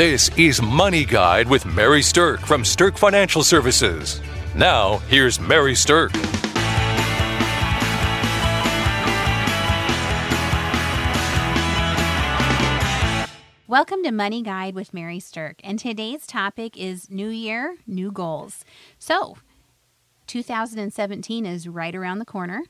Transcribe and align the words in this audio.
This 0.00 0.30
is 0.38 0.62
Money 0.62 1.04
Guide 1.04 1.46
with 1.46 1.66
Mary 1.66 2.00
Stirk 2.00 2.40
from 2.40 2.64
Stirk 2.64 2.96
Financial 2.96 3.42
Services. 3.44 4.22
Now, 4.56 4.96
here's 5.10 5.38
Mary 5.38 5.74
Stirk. 5.74 6.10
Welcome 13.68 14.02
to 14.04 14.10
Money 14.10 14.42
Guide 14.42 14.74
with 14.74 14.94
Mary 14.94 15.20
Stirk, 15.20 15.60
and 15.62 15.78
today's 15.78 16.26
topic 16.26 16.78
is 16.78 17.10
New 17.10 17.28
Year, 17.28 17.76
New 17.86 18.10
Goals. 18.10 18.64
So, 18.98 19.36
2017 20.28 21.44
is 21.44 21.68
right 21.68 21.94
around 21.94 22.20
the 22.20 22.24
corner, 22.24 22.62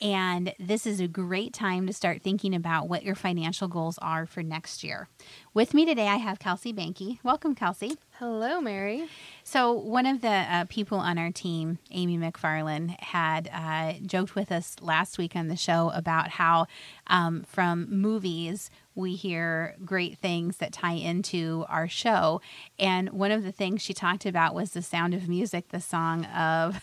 and 0.00 0.54
this 0.58 0.86
is 0.86 1.00
a 1.00 1.08
great 1.08 1.52
time 1.54 1.86
to 1.86 1.92
start 1.92 2.20
thinking 2.22 2.54
about 2.54 2.88
what 2.88 3.02
your 3.02 3.14
financial 3.14 3.66
goals 3.66 3.98
are 3.98 4.26
for 4.26 4.42
next 4.42 4.84
year. 4.84 5.08
With 5.54 5.72
me 5.72 5.86
today, 5.86 6.08
I 6.08 6.16
have 6.16 6.38
Kelsey 6.38 6.72
Banky. 6.72 7.18
Welcome, 7.22 7.54
Kelsey. 7.54 7.96
Hello, 8.18 8.60
Mary. 8.60 9.08
So, 9.42 9.72
one 9.72 10.04
of 10.04 10.20
the 10.20 10.28
uh, 10.28 10.64
people 10.68 10.98
on 10.98 11.18
our 11.18 11.30
team, 11.30 11.78
Amy 11.90 12.18
McFarland, 12.18 12.98
had 13.00 13.48
uh, 13.52 13.94
joked 14.04 14.34
with 14.34 14.52
us 14.52 14.76
last 14.80 15.16
week 15.18 15.34
on 15.34 15.48
the 15.48 15.56
show 15.56 15.90
about 15.94 16.28
how 16.28 16.66
um, 17.06 17.42
from 17.44 17.88
movies 17.90 18.70
we 18.94 19.14
hear 19.14 19.76
great 19.84 20.18
things 20.18 20.58
that 20.58 20.72
tie 20.72 20.92
into 20.92 21.64
our 21.68 21.88
show. 21.88 22.40
And 22.78 23.10
one 23.10 23.30
of 23.30 23.44
the 23.44 23.52
things 23.52 23.82
she 23.82 23.94
talked 23.94 24.26
about 24.26 24.54
was 24.54 24.72
the 24.72 24.82
sound 24.82 25.14
of 25.14 25.28
music, 25.28 25.68
the 25.68 25.80
song 25.80 26.24
of. 26.26 26.82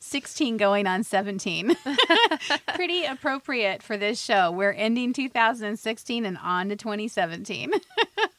16 0.00 0.56
going 0.56 0.86
on 0.86 1.04
17. 1.04 1.76
Pretty 2.74 3.04
appropriate 3.04 3.82
for 3.82 3.96
this 3.96 4.20
show. 4.20 4.50
We're 4.50 4.72
ending 4.72 5.12
2016 5.12 6.24
and 6.24 6.38
on 6.38 6.68
to 6.68 6.76
2017. 6.76 7.72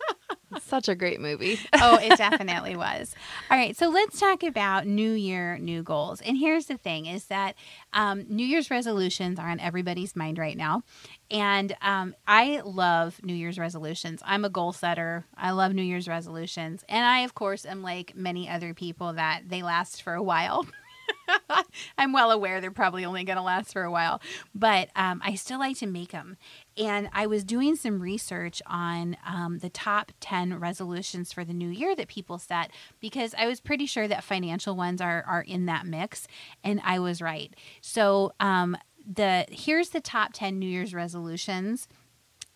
Such 0.65 0.89
a 0.89 0.95
great 0.95 1.21
movie. 1.21 1.59
oh, 1.73 1.97
it 1.97 2.17
definitely 2.17 2.75
was. 2.75 3.13
All 3.51 3.57
right, 3.57 3.77
so 3.77 3.87
let's 3.89 4.19
talk 4.19 4.41
about 4.41 4.87
New 4.87 5.11
Year, 5.11 5.59
new 5.59 5.83
goals. 5.83 6.21
And 6.21 6.37
here's 6.37 6.65
the 6.65 6.77
thing: 6.77 7.05
is 7.05 7.25
that 7.25 7.55
um, 7.93 8.25
New 8.29 8.45
Year's 8.45 8.71
resolutions 8.71 9.37
are 9.37 9.49
on 9.49 9.59
everybody's 9.59 10.15
mind 10.15 10.39
right 10.39 10.57
now, 10.57 10.81
and 11.29 11.75
um, 11.83 12.15
I 12.25 12.61
love 12.65 13.23
New 13.23 13.35
Year's 13.35 13.59
resolutions. 13.59 14.23
I'm 14.25 14.43
a 14.43 14.49
goal 14.49 14.73
setter. 14.73 15.25
I 15.37 15.51
love 15.51 15.73
New 15.73 15.83
Year's 15.83 16.07
resolutions, 16.07 16.83
and 16.89 17.05
I, 17.05 17.19
of 17.19 17.35
course, 17.35 17.65
am 17.65 17.83
like 17.83 18.15
many 18.15 18.49
other 18.49 18.73
people 18.73 19.13
that 19.13 19.43
they 19.47 19.61
last 19.61 20.01
for 20.01 20.15
a 20.15 20.23
while. 20.23 20.65
I'm 21.97 22.13
well 22.13 22.31
aware 22.31 22.61
they're 22.61 22.71
probably 22.71 23.05
only 23.05 23.23
going 23.23 23.37
to 23.37 23.43
last 23.43 23.73
for 23.73 23.83
a 23.83 23.91
while, 23.91 24.21
but 24.53 24.89
um, 24.95 25.21
I 25.23 25.35
still 25.35 25.59
like 25.59 25.77
to 25.77 25.87
make 25.87 26.11
them. 26.11 26.37
And 26.77 27.09
I 27.13 27.27
was 27.27 27.43
doing 27.43 27.75
some 27.75 28.01
research 28.01 28.61
on 28.67 29.17
um, 29.25 29.59
the 29.59 29.69
top 29.69 30.11
10 30.19 30.59
resolutions 30.59 31.31
for 31.31 31.45
the 31.45 31.53
new 31.53 31.69
year 31.69 31.95
that 31.95 32.07
people 32.07 32.37
set 32.37 32.71
because 32.99 33.33
I 33.37 33.47
was 33.47 33.59
pretty 33.59 33.85
sure 33.85 34.07
that 34.07 34.23
financial 34.23 34.75
ones 34.75 34.99
are, 35.01 35.23
are 35.27 35.41
in 35.41 35.65
that 35.67 35.85
mix. 35.85 36.27
And 36.63 36.81
I 36.83 36.99
was 36.99 37.21
right. 37.21 37.53
So, 37.81 38.33
um, 38.39 38.77
the 39.07 39.45
here's 39.49 39.89
the 39.89 40.01
top 40.01 40.33
10 40.33 40.57
New 40.57 40.67
Year's 40.67 40.93
resolutions 40.93 41.87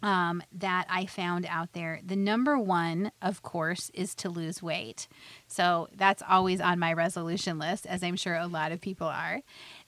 um, 0.02 0.42
that 0.52 0.86
I 0.90 1.06
found 1.06 1.46
out 1.46 1.74
there. 1.74 2.00
The 2.04 2.16
number 2.16 2.58
one, 2.58 3.12
of 3.22 3.42
course, 3.42 3.92
is 3.94 4.16
to 4.16 4.30
lose 4.30 4.64
weight. 4.64 5.08
So 5.48 5.88
that's 5.96 6.24
always 6.28 6.62
on 6.62 6.80
my 6.80 6.94
resolution 6.94 7.60
list, 7.60 7.86
as 7.86 8.04
I'm 8.04 8.16
sure 8.16 8.36
a 8.36 8.48
lot 8.48 8.72
of 8.72 8.82
people 8.82 9.08
are. 9.08 9.42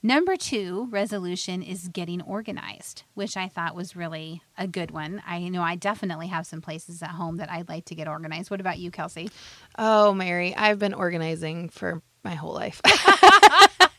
Number 0.03 0.36
two 0.36 0.88
resolution 0.92 1.62
is 1.62 1.88
getting 1.88 2.22
organized, 2.22 3.03
which 3.14 3.38
I 3.38 3.48
thought 3.48 3.76
was 3.76 3.95
really 3.95 4.42
a 4.58 4.68
good 4.68 4.92
one. 4.92 5.22
I 5.26 5.48
know 5.50 5.62
I 5.62 5.76
definitely 5.76 6.28
have 6.28 6.46
some 6.46 6.62
places 6.62 7.02
at 7.02 7.12
home 7.12 7.38
that 7.38 7.52
I'd 7.52 7.70
like 7.70 7.86
to 7.86 7.96
get 7.96 8.08
organized. 8.08 8.52
What 8.52 8.59
about 8.62 8.80
you, 8.80 8.92
Kelsey? 8.92 9.30
Oh, 9.78 10.14
Mary, 10.14 10.56
I've 10.56 10.80
been 10.80 10.94
organizing 10.94 11.70
for 11.70 12.02
my 12.23 12.36
whole 12.36 12.53
life. 12.53 12.81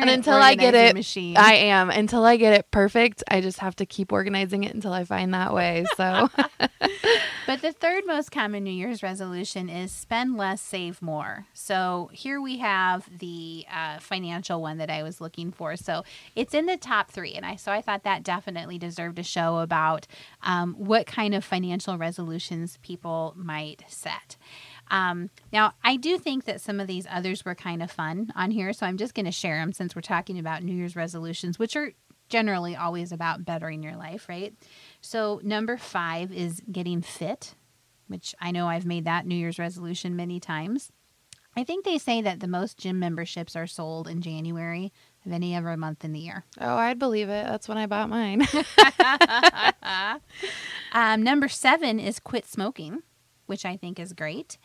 and 0.00 0.10
until 0.10 0.34
I 0.34 0.54
get 0.54 0.74
it, 0.74 0.94
machine. 0.94 1.36
I 1.36 1.54
am. 1.54 1.90
Until 1.90 2.24
I 2.24 2.36
get 2.36 2.52
it 2.54 2.70
perfect, 2.70 3.22
I 3.28 3.40
just 3.40 3.58
have 3.58 3.76
to 3.76 3.86
keep 3.86 4.12
organizing 4.12 4.64
it 4.64 4.74
until 4.74 4.92
I 4.92 5.04
find 5.04 5.34
that 5.34 5.54
way. 5.54 5.84
So, 5.96 6.30
but 7.46 7.62
the 7.62 7.72
third 7.72 8.06
most 8.06 8.30
common 8.30 8.64
New 8.64 8.72
Year's 8.72 9.02
resolution 9.02 9.68
is 9.68 9.92
spend 9.92 10.36
less, 10.36 10.60
save 10.60 11.00
more. 11.02 11.46
So 11.52 12.10
here 12.12 12.40
we 12.40 12.58
have 12.58 13.08
the 13.18 13.66
uh, 13.72 13.98
financial 13.98 14.60
one 14.60 14.78
that 14.78 14.90
I 14.90 15.02
was 15.02 15.20
looking 15.20 15.52
for. 15.52 15.76
So 15.76 16.04
it's 16.34 16.54
in 16.54 16.66
the 16.66 16.76
top 16.76 17.10
three, 17.10 17.34
and 17.34 17.44
I 17.44 17.56
so 17.56 17.72
I 17.72 17.80
thought 17.80 18.04
that 18.04 18.22
definitely 18.22 18.78
deserved 18.78 19.18
a 19.18 19.22
show 19.22 19.58
about 19.58 20.06
um, 20.42 20.74
what 20.74 21.06
kind 21.06 21.34
of 21.34 21.44
financial 21.44 21.98
resolutions 21.98 22.78
people 22.82 23.34
might 23.36 23.84
set. 23.88 24.36
Um, 24.90 25.30
now, 25.52 25.72
I 25.82 25.96
do 25.96 26.18
think 26.18 26.44
that 26.44 26.60
some 26.60 26.80
of 26.80 26.86
these 26.86 27.06
others 27.10 27.44
were 27.44 27.54
kind 27.54 27.82
of 27.82 27.90
fun 27.90 28.32
on 28.36 28.50
here, 28.50 28.72
so 28.72 28.86
I'm 28.86 28.96
just 28.96 29.14
going 29.14 29.26
to 29.26 29.32
share 29.32 29.58
them 29.58 29.72
since 29.72 29.94
we're 29.94 30.02
talking 30.02 30.38
about 30.38 30.62
New 30.62 30.74
Year's 30.74 30.96
resolutions, 30.96 31.58
which 31.58 31.76
are 31.76 31.92
generally 32.28 32.76
always 32.76 33.12
about 33.12 33.44
bettering 33.44 33.82
your 33.82 33.96
life, 33.96 34.28
right? 34.28 34.54
So, 35.00 35.40
number 35.42 35.76
five 35.76 36.32
is 36.32 36.62
getting 36.70 37.02
fit, 37.02 37.54
which 38.08 38.34
I 38.40 38.50
know 38.50 38.66
I've 38.66 38.86
made 38.86 39.04
that 39.04 39.26
New 39.26 39.36
Year's 39.36 39.58
resolution 39.58 40.16
many 40.16 40.40
times. 40.40 40.92
I 41.56 41.62
think 41.62 41.84
they 41.84 41.98
say 41.98 42.20
that 42.20 42.40
the 42.40 42.48
most 42.48 42.78
gym 42.78 42.98
memberships 42.98 43.54
are 43.54 43.68
sold 43.68 44.08
in 44.08 44.22
January 44.22 44.92
of 45.24 45.32
any 45.32 45.54
other 45.54 45.76
month 45.76 46.04
in 46.04 46.12
the 46.12 46.18
year. 46.18 46.44
Oh, 46.60 46.76
I'd 46.76 46.98
believe 46.98 47.28
it. 47.28 47.46
That's 47.46 47.68
when 47.68 47.78
I 47.78 47.86
bought 47.86 48.08
mine. 48.08 48.46
um, 50.92 51.22
number 51.22 51.48
seven 51.48 52.00
is 52.00 52.18
quit 52.18 52.46
smoking 52.46 53.02
which 53.46 53.64
I 53.64 53.76
think 53.76 53.98
is 53.98 54.12
great. 54.12 54.58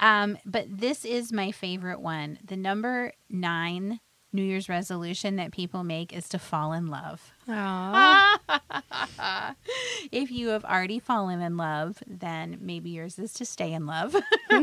Um, 0.00 0.38
but 0.44 0.66
this 0.68 1.04
is 1.04 1.32
my 1.32 1.52
favorite 1.52 2.00
one. 2.00 2.38
The 2.44 2.56
number 2.56 3.12
nine 3.28 4.00
New 4.32 4.42
Year's 4.42 4.68
resolution 4.68 5.36
that 5.36 5.52
people 5.52 5.84
make 5.84 6.12
is 6.12 6.28
to 6.30 6.40
fall 6.40 6.72
in 6.72 6.88
love. 6.88 7.32
if 10.12 10.32
you 10.32 10.48
have 10.48 10.64
already 10.64 10.98
fallen 10.98 11.40
in 11.40 11.56
love, 11.56 12.02
then 12.06 12.58
maybe 12.60 12.90
yours 12.90 13.18
is 13.18 13.32
to 13.34 13.46
stay 13.46 13.72
in 13.72 13.86
love. 13.86 14.16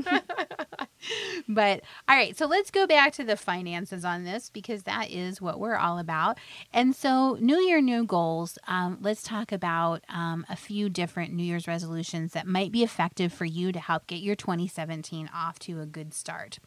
but 1.47 1.81
all 2.07 2.15
right, 2.15 2.37
so 2.37 2.45
let's 2.45 2.71
go 2.71 2.87
back 2.87 3.13
to 3.13 3.23
the 3.23 3.37
finances 3.37 4.05
on 4.05 4.23
this 4.23 4.49
because 4.49 4.83
that 4.83 5.09
is 5.09 5.41
what 5.41 5.59
we're 5.59 5.75
all 5.75 5.99
about. 5.99 6.37
And 6.73 6.95
so, 6.95 7.37
New 7.39 7.59
Year, 7.59 7.81
new 7.81 8.05
goals. 8.05 8.57
Um, 8.67 8.97
let's 9.01 9.23
talk 9.23 9.51
about 9.51 10.03
um, 10.09 10.45
a 10.49 10.55
few 10.55 10.89
different 10.89 11.33
New 11.33 11.43
Year's 11.43 11.67
resolutions 11.67 12.33
that 12.33 12.47
might 12.47 12.71
be 12.71 12.83
effective 12.83 13.33
for 13.33 13.45
you 13.45 13.71
to 13.71 13.79
help 13.79 14.07
get 14.07 14.19
your 14.19 14.35
2017 14.35 15.29
off 15.33 15.59
to 15.59 15.81
a 15.81 15.85
good 15.85 16.13
start. 16.13 16.59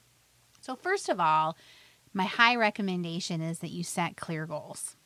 So, 0.61 0.75
first 0.77 1.09
of 1.09 1.21
all, 1.21 1.56
my 2.12 2.25
high 2.25 2.56
recommendation 2.56 3.41
is 3.41 3.59
that 3.59 3.71
you 3.71 3.83
set 3.83 4.16
clear 4.16 4.47
goals. 4.47 4.97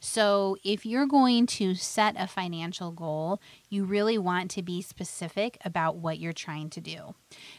So, 0.00 0.56
if 0.64 0.84
you're 0.86 1.06
going 1.06 1.46
to 1.46 1.74
set 1.74 2.14
a 2.18 2.26
financial 2.26 2.90
goal, 2.90 3.40
you 3.68 3.84
really 3.84 4.18
want 4.18 4.50
to 4.52 4.62
be 4.62 4.82
specific 4.82 5.58
about 5.64 5.96
what 5.96 6.18
you're 6.18 6.32
trying 6.32 6.70
to 6.70 6.80
do. 6.80 7.14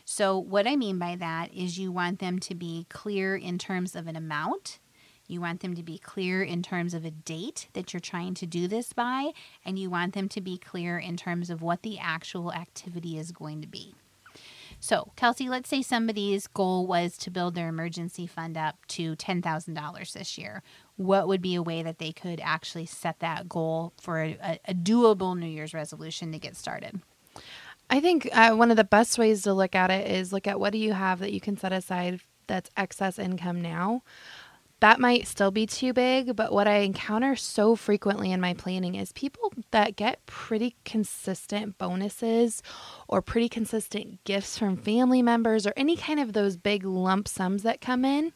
So, 0.06 0.38
what 0.38 0.68
I 0.68 0.76
mean 0.76 1.00
by 1.00 1.16
that 1.18 1.54
is 1.54 1.80
you 1.80 1.92
want 1.92 2.20
them 2.20 2.40
to 2.40 2.56
be 2.56 2.86
clear 2.90 3.36
in 3.36 3.58
terms 3.58 3.96
of 3.96 4.08
an 4.08 4.16
amount. 4.16 4.80
You 5.28 5.40
want 5.40 5.62
them 5.62 5.76
to 5.76 5.84
be 5.84 5.98
clear 5.98 6.44
in 6.44 6.62
terms 6.62 6.94
of 6.94 7.06
a 7.06 7.12
date 7.12 7.70
that 7.72 7.94
you're 7.94 8.02
trying 8.02 8.34
to 8.36 8.46
do 8.46 8.68
this 8.68 8.92
by, 8.92 9.32
and 9.64 9.80
you 9.80 9.90
want 9.90 10.14
them 10.14 10.28
to 10.30 10.42
be 10.42 10.58
clear 10.58 11.00
in 11.00 11.16
terms 11.16 11.50
of 11.50 11.62
what 11.62 11.84
the 11.84 11.98
actual 12.00 12.52
activity 12.52 13.18
is 13.18 13.32
going 13.32 13.62
to 13.62 13.68
be. 13.68 13.96
So, 14.84 15.12
Kelsey, 15.16 15.48
let's 15.48 15.70
say 15.70 15.84
somebody's 15.84 16.48
goal 16.48 16.88
was 16.88 17.16
to 17.20 17.30
build 17.30 17.54
their 17.54 17.70
emergency 17.70 18.26
fund 18.26 18.58
up 18.58 18.78
to 18.90 19.16
$10,000 19.16 20.12
this 20.14 20.38
year. 20.40 20.64
What 20.97 21.28
would 21.28 21.41
be 21.41 21.56
a 21.56 21.63
way 21.63 21.84
that 21.84 22.00
they 22.00 22.12
could 22.12 22.40
actually 22.44 22.85
set 22.85 23.19
that 23.19 23.50
goal 23.50 23.94
for 24.00 24.22
a, 24.22 24.59
a 24.66 24.74
doable 24.74 25.38
New 25.38 25.47
Year's 25.47 25.74
resolution 25.74 26.31
to 26.31 26.40
get 26.40 26.56
started? 26.56 27.02
I 27.90 28.00
think 28.00 28.29
uh, 28.31 28.53
one 28.53 28.72
of 28.72 28.78
the 28.78 28.84
best 28.84 29.18
ways 29.18 29.43
to 29.43 29.53
look 29.53 29.76
at 29.76 29.91
it 29.91 30.09
is 30.09 30.32
look 30.32 30.47
at 30.47 30.59
what 30.59 30.72
do 30.72 30.78
you 30.78 30.93
have 30.93 31.20
that 31.20 31.34
you 31.34 31.41
can 31.41 31.58
set 31.58 31.73
aside 31.73 32.22
that's 32.47 32.70
excess 32.76 33.17
income 33.17 33.61
now 33.61 34.03
that 34.82 35.00
might 35.00 35.28
still 35.28 35.52
be 35.52 35.68
too 35.68 35.94
big, 35.94 36.36
but 36.36 36.52
what 36.52 36.68
I 36.68 36.78
encounter 36.78 37.36
so 37.36 37.76
frequently 37.76 38.32
in 38.32 38.42
my 38.42 38.56
planning 38.56 38.96
is 38.96 39.12
people 39.12 39.54
that 39.70 39.96
get 39.96 40.26
pretty 40.26 40.76
consistent 40.86 41.78
bonuses 41.78 42.64
or 43.08 43.22
pretty 43.22 43.48
consistent 43.48 44.24
gifts 44.24 44.58
from 44.58 44.76
family 44.76 45.22
members 45.22 45.68
or 45.68 45.74
any 45.78 45.96
kind 45.96 46.20
of 46.20 46.34
those 46.34 46.58
big 46.58 46.84
lump 46.84 47.28
sums 47.28 47.62
that 47.62 47.80
come 47.80 48.04
in 48.04 48.34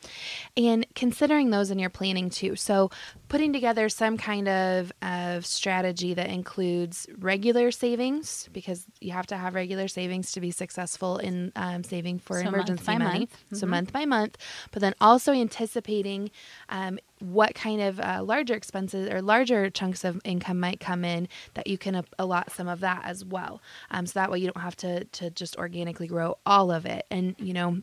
and 0.56 0.86
considering 0.94 1.50
those 1.50 1.72
in 1.72 1.80
your 1.80 1.90
planning 1.90 2.30
too. 2.30 2.56
So, 2.56 2.92
putting 3.28 3.52
together 3.52 3.90
some 3.90 4.16
kind 4.16 4.48
of, 4.48 4.92
of 5.02 5.48
strategy 5.48 6.14
that 6.14 6.30
includes 6.30 7.08
regular 7.18 7.72
savings 7.72 8.48
because 8.54 8.86
you 9.02 9.14
have 9.14 9.26
to 9.28 9.36
have 9.36 9.56
regular 9.56 9.88
savings 9.88 10.32
to 10.34 10.42
be 10.42 10.52
successful 10.52 11.18
in 11.18 11.52
um, 11.56 11.84
saving 11.84 12.20
for 12.20 12.40
so 12.40 12.48
emergency 12.48 12.98
money. 13.00 13.20
Month. 13.20 13.32
Mm-hmm. 13.32 13.56
So, 13.56 13.66
month 13.66 13.92
by 13.92 14.06
month, 14.06 14.38
but 14.72 14.82
then 14.82 14.94
also 15.02 15.34
anticipating 15.34 16.30
um, 16.70 17.00
what 17.20 17.56
kind 17.56 17.82
of 17.82 18.00
uh, 18.00 18.22
larger 18.24 18.54
expenses 18.54 19.10
or 19.10 19.22
larger 19.22 19.70
chunks 19.70 20.04
of 20.04 20.20
income 20.24 20.60
might 20.60 20.80
come 20.80 21.06
in 21.06 21.28
that 21.54 21.68
you 21.68 21.78
can 21.78 22.04
allot 22.20 22.52
some 22.52 22.68
of 22.68 22.80
that 22.82 23.04
as 23.06 23.24
well. 23.24 23.62
Um, 23.92 24.06
so 24.06 24.20
that 24.20 24.32
way 24.32 24.40
you 24.40 24.52
don't 24.52 24.62
have 24.62 24.76
to 24.78 25.06
to 25.06 25.30
just 25.30 25.56
organically 25.58 26.08
grow 26.08 26.38
all 26.46 26.72
of 26.72 26.86
it. 26.86 27.06
And 27.10 27.36
you 27.40 27.54
know, 27.54 27.82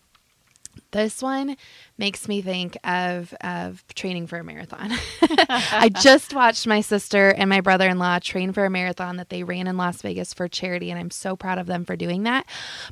this 0.92 1.22
one 1.22 1.56
makes 1.98 2.28
me 2.28 2.42
think 2.42 2.76
of 2.84 3.34
of 3.40 3.84
training 3.94 4.26
for 4.26 4.38
a 4.38 4.44
marathon. 4.44 4.92
I 5.48 5.88
just 5.88 6.34
watched 6.34 6.66
my 6.66 6.80
sister 6.80 7.30
and 7.30 7.48
my 7.48 7.60
brother-in-law 7.60 8.18
train 8.20 8.52
for 8.52 8.64
a 8.64 8.70
marathon 8.70 9.16
that 9.16 9.30
they 9.30 9.42
ran 9.42 9.66
in 9.66 9.76
Las 9.76 10.02
Vegas 10.02 10.34
for 10.34 10.48
charity 10.48 10.90
and 10.90 10.98
I'm 10.98 11.10
so 11.10 11.36
proud 11.36 11.58
of 11.58 11.66
them 11.66 11.84
for 11.84 11.96
doing 11.96 12.24
that. 12.24 12.46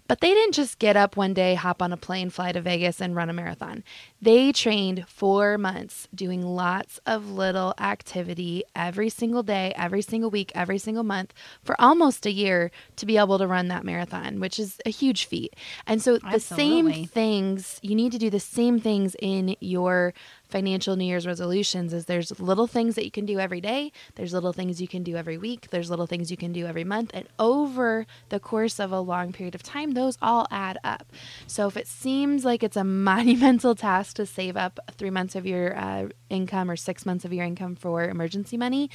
But 0.09 0.21
they 0.21 0.33
didn't 0.33 0.55
just 0.55 0.79
get 0.79 0.97
up 0.97 1.17
one 1.17 1.35
day, 1.35 1.55
hop 1.55 1.83
on 1.83 1.93
a 1.93 1.97
plane, 1.97 2.31
fly 2.31 2.53
to 2.53 2.61
Vegas 2.61 3.01
and 3.01 3.15
run 3.15 3.31
a 3.31 3.33
marathon. 3.33 3.85
They 4.21 4.53
trained 4.53 5.07
4 5.09 5.59
months 5.59 6.09
doing 6.15 6.43
lots 6.43 7.01
of 7.07 7.31
little 7.31 7.75
activity 7.79 8.65
every 8.75 9.09
single 9.11 9.43
day, 9.43 9.73
every 9.77 10.03
single 10.03 10.31
week, 10.31 10.53
every 10.55 10.79
single 10.79 11.05
month 11.05 11.35
for 11.63 11.81
almost 11.81 12.27
a 12.27 12.33
year 12.33 12.71
to 12.97 13.07
be 13.07 13.19
able 13.19 13.39
to 13.39 13.47
run 13.47 13.69
that 13.69 13.85
marathon, 13.85 14.41
which 14.41 14.59
is 14.59 14.81
a 14.87 14.91
huge 14.91 15.25
feat. 15.25 15.55
And 15.87 16.01
so 16.03 16.19
the 16.19 16.41
same 16.41 17.07
things 17.07 17.70
you 17.83 17.95
need 17.95 18.13
to 18.13 18.19
do 18.19 18.31
the 18.31 18.41
same 18.41 18.81
things 18.81 19.15
in 19.21 19.57
your 19.61 20.15
financial 20.49 20.97
New 20.97 21.05
Year's 21.05 21.27
resolutions 21.27 21.93
is 21.93 22.07
there's 22.07 22.39
little 22.41 22.67
things 22.67 22.97
that 22.97 23.05
you 23.05 23.11
can 23.11 23.25
do 23.25 23.39
every 23.39 23.61
day, 23.61 23.93
there's 24.17 24.33
little 24.33 24.53
things 24.53 24.81
you 24.81 24.89
can 24.89 25.03
do 25.03 25.17
every 25.17 25.39
week, 25.39 25.71
there's 25.71 25.91
little 25.91 26.07
things 26.07 26.31
you 26.31 26.37
can 26.37 26.53
do 26.53 26.67
every 26.67 26.85
month, 26.85 27.11
and 27.15 27.29
over 27.39 28.07
the 28.29 28.41
course 28.41 28.81
of 28.81 28.93
a 28.93 29.01
long 29.01 29.33
period 29.33 29.55
of 29.55 29.63
time, 29.63 29.93
those 29.93 30.19
all 30.21 30.47
add 30.51 30.79
up. 30.83 31.13
So 31.47 31.67
if 31.67 31.77
it 31.77 31.87
seems 31.87 32.45
like 32.45 32.63
it's 32.63 32.77
a 32.77 32.85
monumental 33.11 33.75
task 33.75 34.17
to 34.17 34.27
save 34.27 34.57
up 34.57 34.81
three 34.93 35.11
months 35.11 35.37
of 35.37 35.47
your 35.47 35.77
uh, 35.77 36.09
income 36.29 36.71
or 36.71 36.77
six 36.77 37.07
months 37.07 37.25
of 37.25 37.33
your 37.33 37.45
income 37.45 37.77
for 37.77 38.05
emergency 38.05 38.57
money, 38.57 38.91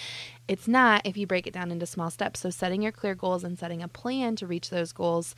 it's 0.47 0.67
not 0.67 1.01
if 1.05 1.17
you 1.17 1.25
break 1.25 1.47
it 1.47 1.53
down 1.53 1.71
into 1.71 1.85
small 1.85 2.09
steps. 2.09 2.41
So 2.41 2.49
setting 2.49 2.81
your 2.81 2.91
clear 2.91 3.15
goals 3.15 3.43
and 3.43 3.57
setting 3.57 3.81
a 3.81 3.87
plan 3.87 4.35
to 4.37 4.47
reach 4.47 4.69
those 4.69 4.91
goals 4.91 5.35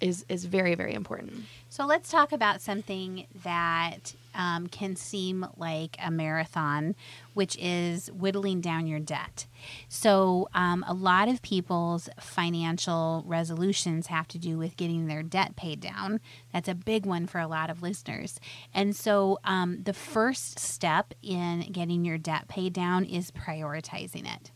is 0.00 0.24
is 0.28 0.44
very 0.44 0.74
very 0.74 0.94
important. 0.94 1.44
So 1.68 1.84
let's 1.86 2.10
talk 2.10 2.32
about 2.32 2.60
something 2.60 3.26
that 3.42 4.14
um, 4.34 4.66
can 4.66 4.96
seem 4.96 5.46
like 5.56 5.96
a 6.02 6.10
marathon, 6.10 6.94
which 7.34 7.56
is 7.58 8.10
whittling 8.12 8.60
down 8.60 8.86
your 8.86 9.00
debt. 9.00 9.46
So 9.88 10.48
um, 10.54 10.84
a 10.86 10.94
lot 10.94 11.28
of 11.28 11.42
people's 11.42 12.08
financial 12.20 13.24
resolutions 13.26 14.06
have 14.08 14.28
to 14.28 14.38
do 14.38 14.58
with 14.58 14.76
getting 14.76 15.06
their 15.06 15.22
debt 15.22 15.56
paid 15.56 15.80
down. 15.80 16.20
That's 16.52 16.68
a 16.68 16.74
big 16.74 17.06
one 17.06 17.26
for 17.26 17.40
a 17.40 17.48
lot 17.48 17.70
of 17.70 17.82
listeners. 17.82 18.38
And 18.74 18.94
so 18.94 19.38
um, 19.44 19.82
the 19.82 19.94
first 19.94 20.58
step 20.58 21.14
in 21.22 21.60
getting 21.72 22.04
your 22.04 22.18
debt 22.18 22.48
paid 22.48 22.72
down 22.72 23.04
is 23.04 23.30
prioritizing 23.30 24.32
it. 24.32 24.50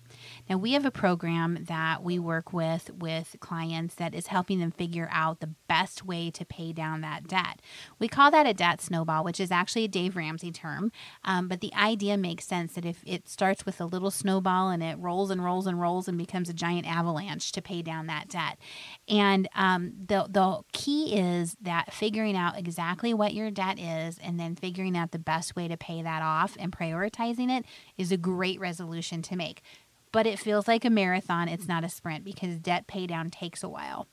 Now, 0.50 0.56
we 0.56 0.72
have 0.72 0.84
a 0.84 0.90
program 0.90 1.64
that 1.68 2.02
we 2.02 2.18
work 2.18 2.52
with 2.52 2.90
with 2.92 3.36
clients 3.38 3.94
that 3.94 4.16
is 4.16 4.26
helping 4.26 4.58
them 4.58 4.72
figure 4.72 5.08
out 5.12 5.38
the 5.38 5.54
best 5.68 6.04
way 6.04 6.28
to 6.32 6.44
pay 6.44 6.72
down 6.72 7.02
that 7.02 7.28
debt. 7.28 7.62
We 8.00 8.08
call 8.08 8.32
that 8.32 8.48
a 8.48 8.52
debt 8.52 8.80
snowball, 8.80 9.22
which 9.22 9.38
is 9.38 9.52
actually 9.52 9.84
a 9.84 9.88
Dave 9.88 10.16
Ramsey 10.16 10.50
term. 10.50 10.90
Um, 11.24 11.46
but 11.46 11.60
the 11.60 11.72
idea 11.74 12.16
makes 12.16 12.48
sense 12.48 12.72
that 12.72 12.84
if 12.84 13.00
it 13.06 13.28
starts 13.28 13.64
with 13.64 13.80
a 13.80 13.84
little 13.84 14.10
snowball 14.10 14.70
and 14.70 14.82
it 14.82 14.98
rolls 14.98 15.30
and 15.30 15.44
rolls 15.44 15.68
and 15.68 15.80
rolls 15.80 16.08
and 16.08 16.18
becomes 16.18 16.48
a 16.48 16.52
giant 16.52 16.84
avalanche 16.84 17.52
to 17.52 17.62
pay 17.62 17.80
down 17.80 18.08
that 18.08 18.26
debt. 18.28 18.58
And 19.06 19.48
um, 19.54 19.92
the, 20.04 20.26
the 20.28 20.62
key 20.72 21.16
is 21.16 21.56
that 21.62 21.94
figuring 21.94 22.36
out 22.36 22.58
exactly 22.58 23.14
what 23.14 23.34
your 23.34 23.52
debt 23.52 23.78
is 23.78 24.18
and 24.18 24.40
then 24.40 24.56
figuring 24.56 24.96
out 24.96 25.12
the 25.12 25.20
best 25.20 25.54
way 25.54 25.68
to 25.68 25.76
pay 25.76 26.02
that 26.02 26.22
off 26.22 26.56
and 26.58 26.72
prioritizing 26.72 27.56
it 27.56 27.64
is 27.96 28.10
a 28.10 28.16
great 28.16 28.58
resolution 28.58 29.22
to 29.22 29.36
make 29.36 29.62
but 30.12 30.26
it 30.26 30.38
feels 30.38 30.68
like 30.68 30.84
a 30.84 30.90
marathon. 30.90 31.48
It's 31.48 31.68
not 31.68 31.84
a 31.84 31.88
sprint 31.88 32.24
because 32.24 32.58
debt 32.58 32.86
pay 32.86 33.06
down 33.06 33.30
takes 33.30 33.62
a 33.62 33.68
while. 33.68 34.06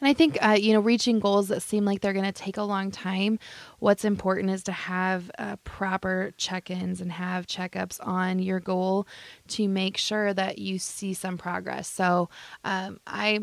And 0.00 0.08
I 0.08 0.14
think, 0.14 0.38
uh, 0.44 0.56
you 0.58 0.72
know, 0.72 0.80
reaching 0.80 1.20
goals 1.20 1.48
that 1.48 1.62
seem 1.62 1.84
like 1.84 2.00
they're 2.00 2.12
going 2.12 2.24
to 2.24 2.32
take 2.32 2.56
a 2.56 2.62
long 2.62 2.90
time, 2.90 3.38
what's 3.78 4.04
important 4.04 4.50
is 4.50 4.62
to 4.64 4.72
have 4.72 5.30
uh, 5.38 5.56
proper 5.62 6.32
check 6.36 6.70
ins 6.70 7.00
and 7.00 7.12
have 7.12 7.46
checkups 7.46 7.98
on 8.04 8.38
your 8.38 8.60
goal 8.60 9.06
to 9.48 9.68
make 9.68 9.96
sure 9.96 10.32
that 10.34 10.58
you 10.58 10.78
see 10.78 11.14
some 11.14 11.38
progress. 11.38 11.88
So 11.88 12.30
um, 12.64 12.98
I 13.06 13.40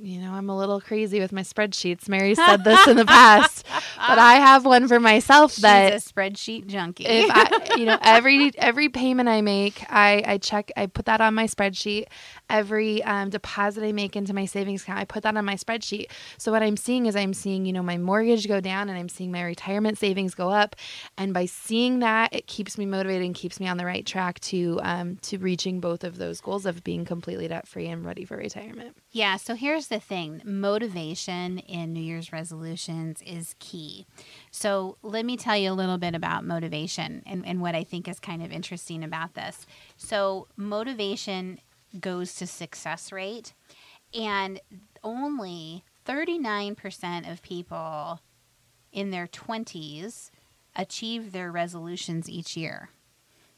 you 0.00 0.20
know, 0.20 0.32
I'm 0.32 0.48
a 0.48 0.56
little 0.56 0.80
crazy 0.80 1.18
with 1.20 1.32
my 1.32 1.42
spreadsheets. 1.42 2.08
Mary 2.08 2.34
said 2.34 2.62
this 2.64 2.86
in 2.86 2.96
the 2.96 3.04
past, 3.04 3.66
but 3.96 4.18
I 4.18 4.34
have 4.34 4.64
one 4.64 4.86
for 4.86 5.00
myself 5.00 5.52
She's 5.52 5.62
that 5.62 5.92
a 5.92 5.96
spreadsheet 5.96 6.66
junkie. 6.66 7.04
if 7.06 7.30
I, 7.30 7.74
you 7.76 7.86
know, 7.86 7.98
every 8.02 8.52
every 8.58 8.88
payment 8.88 9.28
I 9.28 9.40
make, 9.40 9.84
I 9.90 10.22
I 10.26 10.38
check, 10.38 10.70
I 10.76 10.86
put 10.86 11.06
that 11.06 11.20
on 11.20 11.34
my 11.34 11.46
spreadsheet. 11.46 12.06
Every 12.48 13.02
um, 13.02 13.30
deposit 13.30 13.84
I 13.84 13.92
make 13.92 14.14
into 14.14 14.32
my 14.32 14.46
savings 14.46 14.82
account, 14.82 15.00
I 15.00 15.04
put 15.04 15.24
that 15.24 15.36
on 15.36 15.44
my 15.44 15.56
spreadsheet. 15.56 16.06
So 16.38 16.52
what 16.52 16.62
I'm 16.62 16.76
seeing 16.76 17.06
is 17.06 17.16
I'm 17.16 17.34
seeing, 17.34 17.66
you 17.66 17.72
know, 17.72 17.82
my 17.82 17.98
mortgage 17.98 18.46
go 18.46 18.60
down, 18.60 18.88
and 18.88 18.98
I'm 18.98 19.08
seeing 19.08 19.32
my 19.32 19.42
retirement 19.42 19.98
savings 19.98 20.34
go 20.34 20.48
up. 20.50 20.76
And 21.16 21.34
by 21.34 21.46
seeing 21.46 21.98
that, 22.00 22.32
it 22.32 22.46
keeps 22.46 22.78
me 22.78 22.86
motivated 22.86 23.24
and 23.24 23.34
keeps 23.34 23.58
me 23.58 23.66
on 23.66 23.76
the 23.76 23.84
right 23.84 24.06
track 24.06 24.38
to 24.40 24.78
um, 24.82 25.16
to 25.22 25.38
reaching 25.38 25.80
both 25.80 26.04
of 26.04 26.18
those 26.18 26.40
goals 26.40 26.66
of 26.66 26.84
being 26.84 27.04
completely 27.04 27.48
debt 27.48 27.66
free 27.66 27.88
and 27.88 28.04
ready 28.04 28.24
for 28.24 28.36
retirement. 28.36 28.96
Yeah. 29.10 29.36
So 29.36 29.54
here's 29.54 29.87
the 29.88 30.00
thing 30.00 30.42
motivation 30.44 31.58
in 31.58 31.92
New 31.92 32.00
Year's 32.00 32.32
resolutions 32.32 33.22
is 33.22 33.54
key. 33.58 34.06
So, 34.50 34.96
let 35.02 35.24
me 35.24 35.36
tell 35.36 35.56
you 35.56 35.70
a 35.70 35.74
little 35.74 35.98
bit 35.98 36.14
about 36.14 36.44
motivation 36.44 37.22
and, 37.26 37.46
and 37.46 37.60
what 37.60 37.74
I 37.74 37.84
think 37.84 38.08
is 38.08 38.20
kind 38.20 38.42
of 38.42 38.52
interesting 38.52 39.02
about 39.02 39.34
this. 39.34 39.66
So, 39.96 40.48
motivation 40.56 41.58
goes 41.98 42.34
to 42.36 42.46
success 42.46 43.12
rate, 43.12 43.54
and 44.14 44.60
only 45.02 45.84
39% 46.06 47.30
of 47.30 47.42
people 47.42 48.20
in 48.92 49.10
their 49.10 49.26
20s 49.26 50.30
achieve 50.76 51.32
their 51.32 51.50
resolutions 51.50 52.28
each 52.28 52.56
year. 52.56 52.90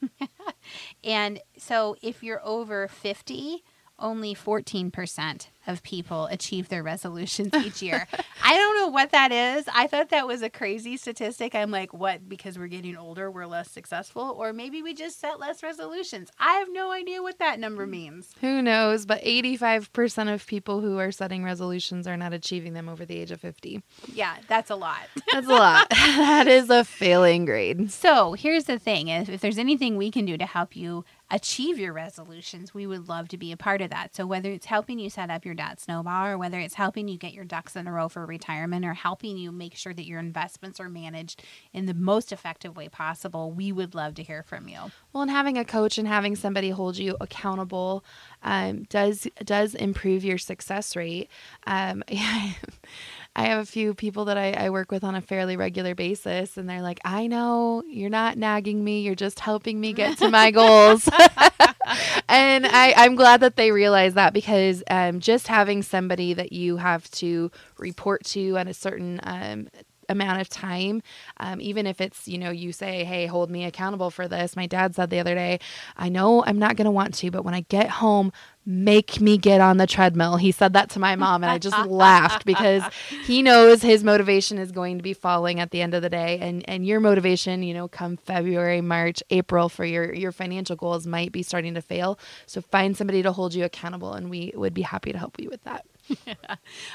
and 1.05 1.41
so, 1.57 1.97
if 2.03 2.23
you're 2.23 2.45
over 2.45 2.89
50, 2.89 3.63
only 4.01 4.35
14% 4.35 5.47
of 5.67 5.83
people 5.83 6.27
achieve 6.27 6.69
their 6.69 6.83
resolutions 6.83 7.53
each 7.55 7.83
year. 7.83 8.07
I 8.43 8.57
don't 8.57 8.79
know 8.79 8.89
what 8.89 9.13
that 9.13 9.31
is. 9.31 9.67
I 9.73 9.87
thought 9.87 10.09
that 10.11 10.27
was 10.27 10.43
a 10.43 10.51
crazy 10.51 10.97
statistic. 10.97 11.55
I'm 11.55 11.71
like, 11.71 11.93
what? 11.93 12.29
Because 12.29 12.59
we're 12.59 12.67
getting 12.67 12.97
older, 12.97 13.31
we're 13.31 13.47
less 13.47 13.71
successful? 13.71 14.35
Or 14.39 14.53
maybe 14.53 14.83
we 14.83 14.95
just 14.95 15.21
set 15.21 15.39
less 15.39 15.63
resolutions. 15.63 16.31
I 16.39 16.55
have 16.55 16.69
no 16.73 16.91
idea 16.91 17.23
what 17.23 17.39
that 17.39 17.61
number 17.61 17.85
hmm. 17.85 17.91
means. 17.91 18.35
Who 18.41 18.63
knows? 18.63 19.07
But 19.07 19.23
85% 19.23 20.33
of 20.33 20.47
people 20.47 20.81
who 20.81 20.99
are 20.99 21.13
setting 21.13 21.45
resolutions 21.45 22.07
are 22.07 22.17
not 22.17 22.33
achieving 22.33 22.73
them 22.73 22.89
over 22.89 23.05
the 23.05 23.19
age 23.19 23.31
of 23.31 23.41
50. 23.41 23.83
Yeah, 24.13 24.37
that's 24.49 24.71
a 24.71 24.77
lot. 24.77 25.09
that's 25.33 25.47
a 25.47 25.51
lot. 25.51 25.89
that 26.21 26.49
is 26.49 26.71
a 26.71 26.85
failing 26.85 27.45
grade. 27.45 27.91
So 27.91 28.33
here's 28.33 28.65
the 28.65 28.79
thing 28.79 29.09
if, 29.09 29.29
if 29.29 29.41
there's 29.41 29.59
anything 29.59 29.97
we 29.97 30.11
can 30.11 30.25
do 30.25 30.37
to 30.39 30.47
help 30.47 30.75
you 30.75 31.05
achieve 31.31 31.79
your 31.79 31.93
resolutions, 31.93 32.75
we 32.75 32.87
would 32.87 33.09
love 33.09 33.29
to 33.29 33.37
be 33.37 33.53
a 33.53 33.57
part 33.57 33.81
of 33.81 33.91
that. 33.91 34.15
So 34.15 34.27
whether 34.27 34.51
it's 34.51 34.67
helping 34.67 34.99
you 34.99 35.09
set 35.11 35.31
up 35.31 35.45
your 35.45 35.55
debt 35.55 35.81
snowball 35.81 36.27
or 36.27 36.39
whether 36.39 36.59
it's 36.59 36.75
helping 36.75 37.09
you 37.09 37.17
get 37.17 37.33
your 37.33 37.45
ducks 37.45 37.77
in 37.77 37.87
a 37.87 37.93
row 37.93 38.09
for 38.09 38.27
retirement 38.27 38.85
or 38.85 38.95
helping 38.95 39.39
you 39.39 39.53
make 39.53 39.75
sure 39.75 39.95
that 39.95 40.07
your 40.07 40.19
investments 40.19 40.81
are 40.81 40.89
managed 40.89 41.43
in 41.73 41.87
the 41.87 41.95
most 41.95 42.33
effective 42.33 42.77
way 42.77 42.89
possible, 42.89 43.53
we 43.53 43.71
would 43.73 43.95
love 43.95 44.15
to 44.17 44.23
hear 44.23 44.43
from 44.43 44.69
you. 44.69 44.91
Well, 45.13 45.23
and 45.23 45.31
having 45.31 45.59
a 45.59 45.65
coach 45.65 45.99
and 45.99 46.09
having 46.09 46.37
somebody 46.37 46.71
hold 46.71 46.99
you 46.99 47.17
accountable 47.21 48.05
um, 48.43 48.85
does 48.85 49.29
does 49.45 49.75
improve 49.75 50.25
your 50.25 50.39
success 50.39 50.97
rate. 50.97 51.29
Um, 51.67 52.03
I 53.37 53.47
have 53.47 53.63
a 53.63 53.67
few 53.67 53.95
people 53.95 54.25
that 54.27 54.37
I, 54.37 54.53
I, 54.53 54.71
work 54.71 54.91
with 54.91 55.05
on 55.05 55.15
a 55.15 55.21
fairly 55.21 55.57
regular 55.57 55.95
basis, 55.95 56.57
and 56.57 56.69
they're 56.69 56.83
like, 56.83 56.99
I 57.05 57.29
know 57.29 57.83
you're 57.87 58.11
not 58.11 58.37
nagging 58.37 58.83
me, 58.83 59.03
you're 59.03 59.15
just 59.15 59.39
helping 59.39 59.81
me 59.81 59.93
get 59.93 60.19
to 60.19 60.31
my 60.31 60.51
goals. 60.51 61.09
and 62.29 62.67
I, 62.67 62.93
I'm 62.97 63.15
glad 63.15 63.41
that 63.41 63.57
they 63.57 63.71
realize 63.71 64.15
that 64.15 64.33
because 64.33 64.83
um, 64.91 65.21
just 65.21 65.47
having 65.47 65.83
somebody 65.83 66.35
that 66.35 66.53
you 66.53 66.77
have 66.79 67.09
to 67.13 67.53
report 67.79 68.25
to 68.27 68.57
at 68.57 68.67
a 68.67 68.75
certain 68.75 69.21
um, 69.23 69.69
amount 70.11 70.41
of 70.41 70.49
time 70.49 71.03
um, 71.39 71.61
even 71.61 71.87
if 71.87 72.01
it's 72.01 72.27
you 72.27 72.37
know 72.37 72.51
you 72.51 72.73
say 72.73 73.05
hey 73.05 73.27
hold 73.27 73.49
me 73.49 73.65
accountable 73.65 74.11
for 74.11 74.27
this 74.27 74.57
my 74.57 74.67
dad 74.67 74.95
said 74.95 75.09
the 75.09 75.21
other 75.21 75.37
day 75.37 75.61
i 75.97 76.09
know 76.09 76.45
i'm 76.45 76.59
not 76.59 76.75
going 76.75 76.85
to 76.85 76.91
want 76.91 77.15
to 77.15 77.31
but 77.31 77.45
when 77.45 77.55
i 77.55 77.61
get 77.69 77.89
home 77.89 78.33
make 78.71 79.21
me 79.21 79.37
get 79.37 79.61
on 79.61 79.77
the 79.77 79.87
treadmill. 79.87 80.37
He 80.37 80.53
said 80.53 80.73
that 80.75 80.91
to 80.91 80.99
my 81.01 81.17
mom, 81.17 81.43
and 81.43 81.51
I 81.51 81.59
just 81.59 81.77
laughed 81.87 82.47
because 82.47 82.83
he 83.25 83.43
knows 83.43 83.83
his 83.83 84.05
motivation 84.05 84.59
is 84.59 84.71
going 84.71 84.99
to 84.99 85.03
be 85.03 85.13
falling 85.13 85.61
at 85.61 85.73
the 85.73 85.83
end 85.83 85.95
of 85.95 86.03
the 86.03 86.09
day. 86.09 86.39
And 86.41 86.67
and 86.69 86.87
your 86.87 87.01
motivation, 87.01 87.63
you 87.63 87.75
know, 87.75 87.89
come 87.89 88.17
February, 88.17 88.81
March, 88.81 89.23
April 89.31 89.69
for 89.69 89.85
your 89.85 90.15
your 90.15 90.33
financial 90.33 90.77
goals 90.77 91.07
might 91.07 91.33
be 91.33 91.43
starting 91.43 91.75
to 91.75 91.83
fail. 91.83 92.19
So 92.47 92.61
find 92.61 92.97
somebody 92.97 93.23
to 93.23 93.33
hold 93.33 93.55
you 93.55 93.65
accountable, 93.65 94.13
and 94.15 94.31
we 94.31 94.53
would 94.55 94.75
be 94.75 94.83
happy 94.83 95.13
to 95.13 95.19
help 95.19 95.39
you 95.41 95.51
with 95.51 95.65
that. 95.65 95.85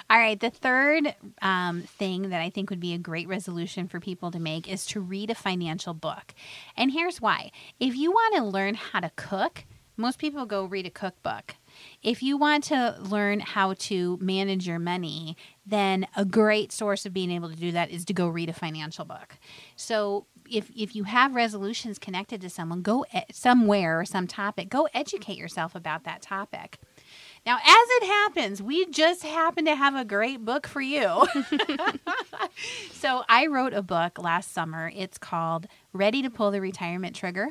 All 0.10 0.20
right. 0.20 0.40
The 0.40 0.50
third 0.50 1.16
um, 1.42 1.82
thing 1.84 2.30
that 2.30 2.42
I 2.42 2.50
think 2.50 2.70
would 2.70 2.80
be 2.80 2.94
a 2.94 2.98
great 2.98 3.28
resolution 3.28 3.88
for 3.88 4.00
people 4.00 4.32
to 4.32 4.40
make 4.40 4.70
is 4.70 4.86
to 4.88 5.00
read 5.00 5.30
a 5.30 5.36
financial 5.36 5.94
book. 5.94 6.34
And 6.76 6.92
here's 6.92 7.22
why 7.22 7.52
if 7.80 7.96
you 7.96 8.12
want 8.12 8.36
to 8.36 8.44
learn 8.44 8.76
how 8.76 9.00
to 9.00 9.12
cook, 9.16 9.66
most 9.98 10.20
people 10.20 10.46
go 10.46 10.66
read 10.66 10.86
a 10.86 10.90
cookbook. 10.90 11.56
If 12.02 12.22
you 12.24 12.38
want 12.38 12.64
to 12.66 12.96
learn 13.00 13.40
how 13.40 13.74
to 13.74 14.18
manage 14.22 14.68
your 14.68 14.80
money, 14.80 15.38
then 15.66 16.08
a 16.16 16.26
great 16.26 16.72
source 16.72 17.06
of 17.06 17.14
being 17.14 17.32
able 17.32 17.50
to 17.50 17.56
do 17.56 17.72
that 17.72 17.90
is 17.90 18.06
to 18.06 18.14
go 18.14 18.28
read 18.28 18.50
a 18.50 18.54
financial 18.54 19.06
book. 19.06 19.38
So 19.76 20.26
if 20.50 20.70
if 20.76 20.96
you 20.96 21.06
have 21.06 21.36
resolutions 21.36 22.00
connected 22.00 22.42
to 22.42 22.50
someone, 22.50 22.82
go 22.82 23.06
somewhere 23.32 24.00
or 24.00 24.06
some 24.06 24.28
topic, 24.28 24.70
go 24.70 24.88
educate 24.94 25.38
yourself 25.38 25.76
about 25.76 26.04
that 26.04 26.22
topic. 26.22 26.80
Now, 27.46 27.58
as 27.58 27.62
it 27.68 28.06
happens, 28.08 28.62
we 28.62 28.88
just 28.88 29.22
happen 29.22 29.66
to 29.66 29.76
have 29.76 29.94
a 29.94 30.04
great 30.04 30.44
book 30.44 30.66
for 30.66 30.82
you. 30.82 31.28
so, 32.92 33.24
I 33.30 33.46
wrote 33.46 33.74
a 33.74 33.84
book 33.84 34.18
last 34.18 34.52
summer. 34.52 34.92
It's 34.96 35.20
called 35.20 35.68
Ready 35.94 36.24
to 36.24 36.32
Pull 36.32 36.50
the 36.50 36.60
Retirement 36.60 37.16
Trigger, 37.16 37.50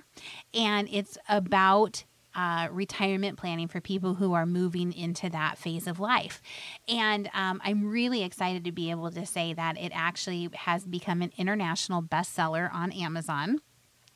and 0.53 0.89
it's 0.91 1.17
about 1.29 2.03
uh, 2.35 2.69
retirement 2.71 3.39
planning 3.39 3.69
for 3.69 3.81
people 3.81 4.15
who 4.15 4.33
are 4.35 4.47
moving 4.47 4.93
into 4.93 5.29
that 5.31 5.59
phase 5.59 5.87
of 5.87 6.01
life. 6.01 6.41
And 6.89 7.31
um, 7.35 7.61
I'm 7.65 7.89
really 7.89 8.23
excited 8.23 8.65
to 8.65 8.73
be 8.73 8.91
able 8.91 9.11
to 9.11 9.27
say 9.27 9.53
that 9.55 9.79
it 9.79 9.93
actually 9.95 10.51
has 10.55 10.85
become 10.85 11.23
an 11.23 11.33
international 11.37 12.03
bestseller 12.03 12.73
on 12.73 12.93
Amazon. 12.93 13.61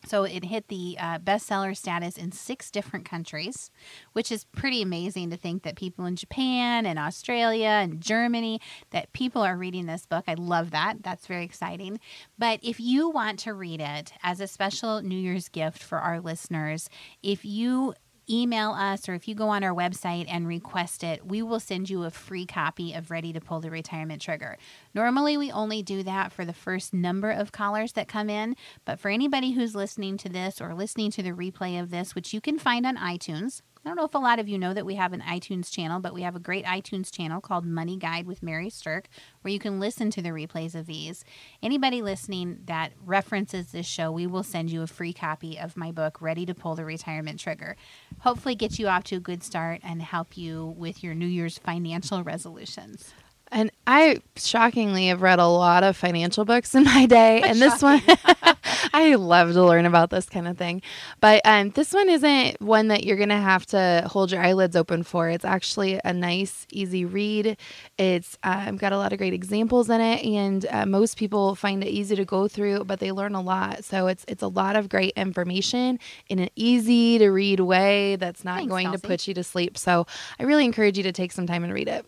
So 0.07 0.23
it 0.25 0.45
hit 0.45 0.69
the 0.69 0.97
uh, 0.99 1.19
bestseller 1.19 1.77
status 1.77 2.17
in 2.17 2.33
six 2.33 2.71
different 2.71 3.05
countries, 3.05 3.71
which 4.13 4.31
is 4.31 4.45
pretty 4.45 4.81
amazing 4.81 5.31
to 5.31 5.37
think 5.37 5.65
that 5.65 5.77
people 5.77 6.07
in 6.07 6.17
Japan 6.17 6.87
and 6.87 6.99
Australia 6.99 7.67
and 7.67 8.01
Germany 8.01 8.61
that 8.91 9.13
people 9.13 9.43
are 9.43 9.57
reading 9.57 9.87
this 9.87 10.07
book. 10.07 10.25
I 10.29 10.35
love 10.35 10.71
that. 10.71 11.03
That's 11.03 11.27
very 11.27 11.45
exciting. 11.45 11.99
But 12.39 12.61
if 12.63 12.79
you 12.79 13.11
want 13.11 13.41
to 13.41 13.53
read 13.53 13.81
it 13.81 14.13
as 14.23 14.41
a 14.41 14.47
special 14.47 15.03
New 15.03 15.19
Year's 15.19 15.49
gift 15.49 15.83
for 15.83 15.99
our 15.99 16.21
listeners, 16.21 16.89
if 17.23 17.45
you 17.45 17.95
email 18.31 18.71
us 18.71 19.09
or 19.09 19.15
if 19.15 19.27
you 19.29 19.35
go 19.35 19.49
on 19.49 19.65
our 19.65 19.75
website 19.75 20.27
and 20.29 20.47
request 20.47 21.03
it, 21.03 21.27
we 21.27 21.43
will 21.43 21.61
send 21.61 21.91
you 21.91 22.05
a 22.05 22.11
free 22.11 22.47
copy 22.47 22.93
of 22.93 23.11
Ready 23.11 23.33
to 23.33 23.41
Pull 23.41 23.61
the 23.61 23.71
Retirement 23.71 24.23
Trigger. 24.23 24.57
Normally, 24.95 25.37
we 25.37 25.51
only 25.51 25.83
do 25.83 26.03
that 26.03 26.33
for 26.33 26.45
the 26.45 26.53
first 26.53 26.93
number 26.93 27.31
of 27.31 27.53
callers 27.53 27.93
that 27.93 28.09
come 28.09 28.29
in, 28.31 28.57
but 28.85 28.99
for 28.99 29.11
anybody 29.11 29.53
who's 29.53 29.75
listening 29.75 30.17
to 30.19 30.29
this 30.29 30.61
or 30.61 30.75
listening 30.75 31.11
to 31.13 31.23
the 31.23 31.31
replay 31.31 31.81
of 31.81 31.91
this, 31.91 32.15
which 32.15 32.33
you 32.33 32.41
can 32.41 32.59
find 32.59 32.87
on 32.87 32.97
iTunes, 32.97 33.63
I 33.89 33.91
don't 33.91 33.97
know 33.97 34.05
if 34.05 34.15
a 34.15 34.19
lot 34.19 34.39
of 34.39 34.51
you 34.51 34.59
know 34.59 34.75
that 34.75 34.85
we 34.85 34.97
have 34.97 35.15
an 35.15 35.23
iTunes 35.23 35.73
channel, 35.73 35.99
but 35.99 36.13
we 36.13 36.21
have 36.21 36.37
a 36.37 36.39
great 36.39 36.67
iTunes 36.67 37.11
channel 37.11 37.41
called 37.41 37.65
Money 37.65 37.97
Guide 37.97 38.27
with 38.27 38.43
Mary 38.43 38.69
Stirk 38.69 39.09
where 39.41 39.51
you 39.51 39.59
can 39.59 39.81
listen 39.81 40.11
to 40.11 40.21
the 40.21 40.29
replays 40.29 40.75
of 40.75 40.85
these. 40.85 41.25
Anybody 41.63 42.03
listening 42.03 42.59
that 42.67 42.93
references 43.03 43.73
this 43.73 43.87
show, 43.87 44.13
we 44.13 44.27
will 44.27 44.43
send 44.43 44.71
you 44.71 44.83
a 44.83 44.87
free 44.87 45.15
copy 45.15 45.59
of 45.59 45.75
my 45.75 45.91
book, 45.91 46.21
Ready 46.21 46.45
to 46.45 46.55
Pull 46.55 46.75
the 46.75 46.85
Retirement 46.85 47.41
Trigger. 47.41 47.77
Hopefully, 48.19 48.55
get 48.55 48.79
you 48.79 48.89
off 48.89 49.05
to 49.05 49.17
a 49.17 49.21
good 49.21 49.43
start 49.43 49.81
and 49.83 50.03
help 50.03 50.37
you 50.37 50.75
with 50.77 51.03
your 51.03 51.15
New 51.15 51.27
Year's 51.27 51.57
financial 51.57 52.23
resolutions. 52.23 53.15
And 53.51 53.71
I 53.87 54.21
shockingly 54.37 55.09
have 55.09 55.23
read 55.23 55.39
a 55.39 55.47
lot 55.47 55.83
of 55.83 55.97
financial 55.97 56.45
books 56.45 56.75
in 56.75 56.85
my 56.85 57.07
day, 57.07 57.41
and 57.45 57.59
this 57.59 57.81
one 57.81 58.03
I 58.93 59.15
love 59.15 59.53
to 59.53 59.65
learn 59.65 59.87
about 59.87 60.11
this 60.11 60.29
kind 60.29 60.49
of 60.49 60.57
thing. 60.57 60.83
But 61.21 61.43
um, 61.45 61.71
this 61.71 61.93
one 61.93 62.09
isn't 62.09 62.61
one 62.61 62.89
that 62.89 63.05
you're 63.05 63.17
gonna 63.17 63.41
have 63.41 63.67
to 63.67 64.05
hold 64.07 64.33
your 64.33 64.43
eyelids 64.43 64.77
open 64.77 65.03
for. 65.03 65.29
It's 65.29 65.45
actually 65.45 66.01
a 66.05 66.13
nice, 66.13 66.67
easy 66.71 67.05
read. 67.05 67.57
It's 67.99 68.39
um, 68.43 68.77
got 68.77 68.93
a 68.93 68.99
lot 68.99 69.13
of 69.13 69.19
great 69.19 69.35
examples 69.35 69.91
in 69.91 70.01
it, 70.01 70.25
and 70.25 70.67
uh, 70.71 70.87
most 70.87 71.17
people 71.17 71.55
find 71.55 71.83
it 71.83 71.89
easy 71.89 72.17
to 72.17 72.25
go 72.25 72.49
through, 72.49 72.85
but 72.85 73.01
they 73.01 73.13
learn 73.13 73.35
a 73.35 73.41
lot. 73.41 73.85
So 73.85 74.07
it's 74.07 74.25
it's 74.29 74.43
a 74.43 74.49
lot 74.49 74.77
of 74.77 74.89
great 74.89 75.15
information 75.17 75.99
in 76.29 76.39
an 76.39 76.51
easy 76.57 77.19
to 77.19 77.29
read 77.31 77.61
way 77.61 78.17
that's 78.17 78.45
not 78.45 78.59
Thanks, 78.59 78.71
going 78.71 78.93
to 78.93 78.99
put 78.99 79.27
you 79.27 79.35
to 79.35 79.45
sleep. 79.45 79.79
So 79.79 80.07
I 80.39 80.45
really 80.45 80.65
encourage 80.65 80.97
you 80.97 81.03
to 81.05 81.13
take 81.13 81.33
some 81.33 81.47
time 81.47 81.65
and 81.65 81.73
read 81.73 81.89
it. 81.89 82.07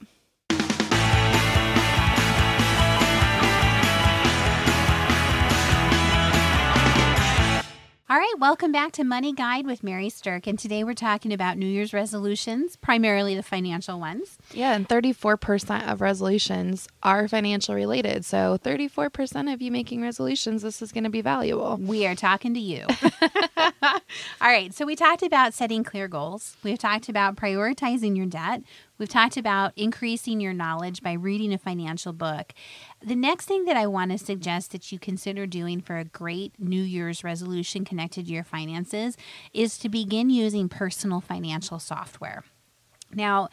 All 8.10 8.16
right, 8.16 8.34
welcome 8.40 8.72
back 8.72 8.90
to 8.94 9.04
Money 9.04 9.32
Guide 9.32 9.66
with 9.66 9.84
Mary 9.84 10.10
Stirk. 10.10 10.48
And 10.48 10.58
today 10.58 10.82
we're 10.82 10.94
talking 10.94 11.32
about 11.32 11.56
New 11.56 11.66
Year's 11.66 11.92
resolutions, 11.92 12.74
primarily 12.74 13.36
the 13.36 13.42
financial 13.44 14.00
ones. 14.00 14.36
Yeah, 14.52 14.74
and 14.74 14.88
34% 14.88 15.88
of 15.88 16.00
resolutions 16.00 16.88
are 17.04 17.28
financial 17.28 17.76
related. 17.76 18.24
So 18.24 18.58
34% 18.64 19.54
of 19.54 19.62
you 19.62 19.70
making 19.70 20.02
resolutions, 20.02 20.62
this 20.62 20.82
is 20.82 20.90
going 20.90 21.04
to 21.04 21.10
be 21.10 21.20
valuable. 21.20 21.76
We 21.76 22.04
are 22.04 22.16
talking 22.16 22.52
to 22.54 22.58
you. 22.58 22.84
All 24.40 24.48
right, 24.48 24.74
so 24.74 24.84
we 24.84 24.96
talked 24.96 25.22
about 25.22 25.54
setting 25.54 25.84
clear 25.84 26.08
goals. 26.08 26.56
We've 26.64 26.80
talked 26.80 27.08
about 27.08 27.36
prioritizing 27.36 28.16
your 28.16 28.26
debt. 28.26 28.62
We've 28.98 29.08
talked 29.08 29.36
about 29.36 29.72
increasing 29.76 30.40
your 30.40 30.52
knowledge 30.52 31.00
by 31.00 31.12
reading 31.12 31.54
a 31.54 31.58
financial 31.58 32.12
book. 32.12 32.52
The 33.02 33.16
next 33.16 33.46
thing 33.46 33.64
that 33.64 33.78
I 33.78 33.86
want 33.86 34.10
to 34.10 34.18
suggest 34.18 34.72
that 34.72 34.92
you 34.92 34.98
consider 34.98 35.46
doing 35.46 35.80
for 35.80 35.96
a 35.96 36.04
great 36.04 36.52
New 36.58 36.82
Year's 36.82 37.24
resolution 37.24 37.84
connected 37.84 38.26
to 38.26 38.32
your 38.32 38.44
finances 38.44 39.16
is 39.54 39.78
to 39.78 39.88
begin 39.88 40.28
using 40.28 40.68
personal 40.68 41.22
financial 41.22 41.78
software. 41.78 42.44
Now, 43.14 43.48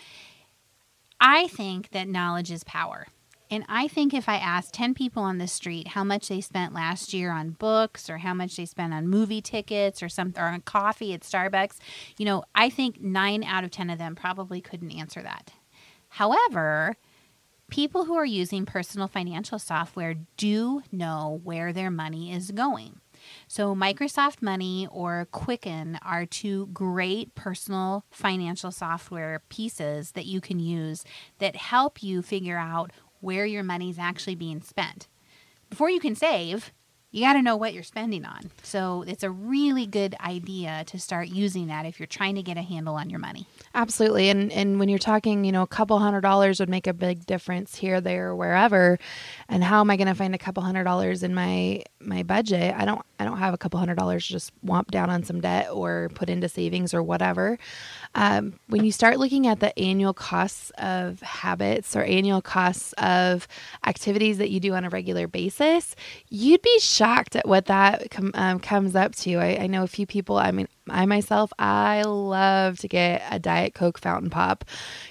I 1.21 1.47
think 1.47 1.91
that 1.91 2.09
knowledge 2.09 2.51
is 2.51 2.65
power. 2.65 3.07
And 3.49 3.63
I 3.69 3.87
think 3.87 4.13
if 4.13 4.27
I 4.27 4.35
asked 4.35 4.73
10 4.73 4.93
people 4.93 5.23
on 5.23 5.37
the 5.37 5.47
street 5.47 5.89
how 5.89 6.03
much 6.03 6.27
they 6.27 6.41
spent 6.41 6.73
last 6.73 7.13
year 7.13 7.31
on 7.31 7.51
books 7.51 8.09
or 8.09 8.17
how 8.17 8.33
much 8.33 8.57
they 8.57 8.65
spent 8.65 8.93
on 8.93 9.07
movie 9.07 9.41
tickets 9.41 10.03
or 10.03 10.09
something 10.09 10.43
or 10.43 10.47
on 10.47 10.59
coffee 10.61 11.13
at 11.13 11.21
Starbucks, 11.21 11.77
you 12.17 12.25
know, 12.25 12.43
I 12.53 12.69
think 12.69 13.01
9 13.01 13.45
out 13.45 13.63
of 13.63 13.71
10 13.71 13.89
of 13.89 13.97
them 13.97 14.15
probably 14.15 14.59
couldn't 14.59 14.91
answer 14.91 15.21
that. 15.21 15.53
However, 16.09 16.97
people 17.69 18.05
who 18.05 18.15
are 18.15 18.25
using 18.25 18.65
personal 18.65 19.07
financial 19.07 19.59
software 19.59 20.15
do 20.38 20.81
know 20.91 21.41
where 21.43 21.74
their 21.74 21.91
money 21.91 22.31
is 22.33 22.51
going. 22.51 23.00
So, 23.47 23.75
Microsoft 23.75 24.41
Money 24.41 24.88
or 24.91 25.27
Quicken 25.31 26.00
are 26.01 26.25
two 26.25 26.67
great 26.67 27.36
personal 27.36 28.05
financial 28.12 28.71
software 28.71 29.41
pieces 29.50 30.12
that 30.12 30.25
you 30.25 30.39
can 30.39 30.59
use 30.59 31.03
that 31.39 31.55
help 31.55 32.03
you 32.03 32.21
figure 32.21 32.57
out 32.57 32.91
where 33.19 33.45
your 33.45 33.63
money 33.63 33.89
is 33.89 34.00
actually 34.00 34.36
being 34.36 34.62
spent. 34.62 35.07
Before 35.69 35.89
you 35.89 36.00
can 36.00 36.15
save, 36.15 36.71
you 37.17 37.24
got 37.24 37.33
to 37.33 37.41
know 37.41 37.55
what 37.55 37.74
you're 37.74 37.83
spending 37.83 38.25
on. 38.25 38.51
So, 38.63 39.03
it's 39.07 39.24
a 39.24 39.31
really 39.31 39.88
good 39.88 40.15
idea 40.24 40.83
to 40.88 41.00
start 41.00 41.29
using 41.29 41.67
that 41.67 41.86
if 41.86 42.00
you're 42.00 42.07
trying 42.07 42.36
to 42.36 42.43
get 42.43 42.57
a 42.57 42.62
handle 42.62 42.95
on 42.95 43.09
your 43.09 43.19
money. 43.19 43.47
Absolutely. 43.74 44.29
And 44.29 44.51
and 44.51 44.79
when 44.79 44.88
you're 44.89 45.00
talking, 45.00 45.43
you 45.43 45.51
know, 45.51 45.63
a 45.63 45.67
couple 45.67 45.97
hundred 46.00 46.21
dollars 46.21 46.59
would 46.59 46.69
make 46.69 46.88
a 46.88 46.93
big 46.93 47.25
difference 47.25 47.75
here, 47.75 48.00
there, 48.00 48.36
wherever. 48.36 49.00
And 49.50 49.63
how 49.63 49.81
am 49.81 49.89
I 49.89 49.97
going 49.97 50.07
to 50.07 50.15
find 50.15 50.36
a 50.36 50.38
couple 50.38 50.63
hundred 50.63 50.83
dollars 50.83 51.24
in 51.24 51.33
my 51.33 51.83
my 52.00 52.24
budget? 52.24 52.75
I 52.75 52.86
don't 52.86 53.03
I 53.19 53.25
don't 53.25 53.38
have 53.38 53.53
a 53.53 53.57
couple 53.57 53.79
hundred 53.79 53.97
dollars 53.97 54.27
to 54.27 54.33
just 54.33 54.51
womp 54.65 54.91
down 54.91 55.09
on 55.09 55.24
some 55.24 55.41
debt 55.41 55.69
or 55.71 56.09
put 56.13 56.29
into 56.29 56.47
savings 56.47 56.93
or 56.93 57.01
whatever. 57.01 57.57
Um, 58.15 58.59
when 58.67 58.83
you 58.86 58.91
start 58.91 59.17
looking 59.17 59.47
at 59.47 59.59
the 59.59 59.77
annual 59.77 60.13
costs 60.13 60.71
of 60.77 61.19
habits 61.21 61.95
or 61.95 62.03
annual 62.03 62.41
costs 62.41 62.93
of 62.93 63.47
activities 63.86 64.38
that 64.38 64.50
you 64.50 64.59
do 64.59 64.74
on 64.74 64.86
a 64.86 64.89
regular 64.89 65.27
basis, 65.27 65.95
you'd 66.29 66.62
be 66.62 66.79
shocked 66.79 67.36
at 67.36 67.47
what 67.47 67.65
that 67.65 68.12
com- 68.12 68.31
um, 68.36 68.59
comes 68.59 68.95
up 68.95 69.15
to. 69.15 69.36
I, 69.36 69.63
I 69.63 69.67
know 69.67 69.83
a 69.83 69.88
few 69.88 70.05
people. 70.05 70.38
I 70.38 70.51
mean, 70.51 70.67
I 70.89 71.05
myself, 71.05 71.51
I 71.59 72.03
love 72.03 72.79
to 72.79 72.88
get 72.88 73.24
a 73.29 73.39
Diet 73.39 73.74
Coke 73.74 73.97
fountain 73.97 74.29
pop. 74.29 74.63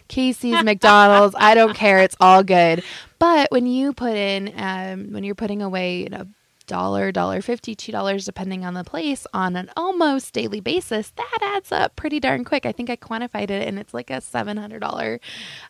Casey's, 0.08 0.62
McDonald's, 0.64 1.34
I 1.38 1.54
don't 1.54 1.74
care. 1.74 1.98
It's 1.98 2.16
all 2.20 2.42
good. 2.42 2.82
But 3.18 3.50
when 3.50 3.66
you 3.66 3.92
put 3.92 4.14
in, 4.14 4.52
um, 4.56 5.12
when 5.12 5.24
you're 5.24 5.34
putting 5.34 5.62
away, 5.62 6.02
you 6.02 6.08
know, 6.10 6.26
dollar, 6.66 7.12
dollar 7.12 7.40
fifty, 7.42 7.74
two 7.74 7.92
dollars, 7.92 8.24
depending 8.24 8.64
on 8.64 8.74
the 8.74 8.84
place, 8.84 9.26
on 9.32 9.56
an 9.56 9.70
almost 9.76 10.32
daily 10.34 10.60
basis, 10.60 11.10
that 11.16 11.38
adds 11.42 11.72
up 11.72 11.96
pretty 11.96 12.20
darn 12.20 12.44
quick. 12.44 12.66
I 12.66 12.72
think 12.72 12.90
I 12.90 12.96
quantified 12.96 13.50
it, 13.50 13.66
and 13.68 13.78
it's 13.78 13.94
like 13.94 14.10
a 14.10 14.20
seven 14.20 14.56
hundred 14.56 14.80
dollar 14.80 15.20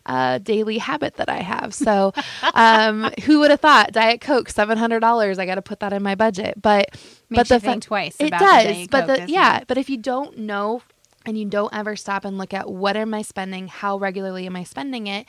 uh, 0.05 0.39
daily 0.39 0.77
habit 0.79 1.15
that 1.15 1.29
I 1.29 1.37
have. 1.41 1.73
So, 1.73 2.13
um, 2.53 3.11
who 3.25 3.39
would 3.39 3.51
have 3.51 3.61
thought 3.61 3.91
Diet 3.93 4.21
Coke 4.21 4.49
seven 4.49 4.77
hundred 4.77 4.99
dollars? 5.01 5.39
I 5.39 5.45
got 5.45 5.55
to 5.55 5.61
put 5.61 5.79
that 5.81 5.93
in 5.93 6.03
my 6.03 6.15
budget, 6.15 6.61
but 6.61 6.89
Makes 7.29 7.49
but 7.49 7.49
you 7.49 7.55
the 7.55 7.59
think 7.59 7.83
fa- 7.83 7.87
twice 7.87 8.15
It 8.19 8.25
the 8.25 8.37
does, 8.37 8.63
Diet 8.63 8.89
but 8.91 9.07
Coke, 9.07 9.17
the 9.25 9.31
yeah, 9.31 9.57
it? 9.59 9.67
but 9.67 9.77
if 9.77 9.89
you 9.89 9.97
don't 9.97 10.37
know 10.39 10.81
and 11.25 11.37
you 11.37 11.45
don't 11.45 11.73
ever 11.73 11.95
stop 11.97 12.23
and 12.23 12.37
look 12.37 12.53
at 12.53 12.69
what 12.69 12.95
am 12.95 13.13
I 13.13 13.21
spending, 13.21 13.67
how 13.67 13.97
regularly 13.97 14.45
am 14.45 14.55
I 14.55 14.63
spending 14.63 15.07
it, 15.07 15.25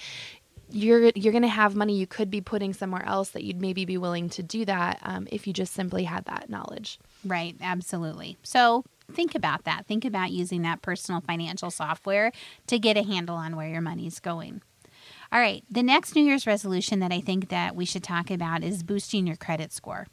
you're 0.71 1.11
you're 1.15 1.33
going 1.33 1.43
to 1.43 1.49
have 1.49 1.75
money 1.75 1.97
you 1.97 2.07
could 2.07 2.31
be 2.31 2.41
putting 2.41 2.73
somewhere 2.73 3.05
else 3.05 3.31
that 3.31 3.45
you'd 3.45 3.61
maybe 3.61 3.85
be 3.85 3.99
willing 3.99 4.29
to 4.31 4.43
do 4.43 4.65
that 4.65 4.99
um, 5.03 5.27
if 5.31 5.47
you 5.47 5.53
just 5.53 5.73
simply 5.73 6.05
had 6.05 6.25
that 6.27 6.51
knowledge. 6.51 6.99
Right, 7.25 7.57
absolutely. 7.61 8.37
So 8.43 8.85
think 9.13 9.35
about 9.35 9.65
that. 9.65 9.87
Think 9.87 10.05
about 10.05 10.31
using 10.31 10.63
that 10.63 10.83
personal 10.83 11.21
financial 11.21 11.71
software 11.71 12.33
to 12.67 12.79
get 12.79 12.97
a 12.97 13.03
handle 13.03 13.37
on 13.37 13.57
where 13.57 13.69
your 13.69 13.81
money's 13.81 14.21
going. 14.21 14.63
All 15.31 15.41
right. 15.41 15.63
The 15.71 15.83
next 15.83 16.15
New 16.15 16.25
Year's 16.25 16.47
resolution 16.47 17.01
that 17.01 17.13
I 17.13 17.21
think 17.21 17.51
that 17.51 17.77
we 17.77 17.85
should 17.85 18.03
talk 18.03 18.31
about 18.31 18.65
is 18.65 18.83
boosting 18.83 19.27
your 19.27 19.37
credit 19.37 19.73
score. 19.73 20.07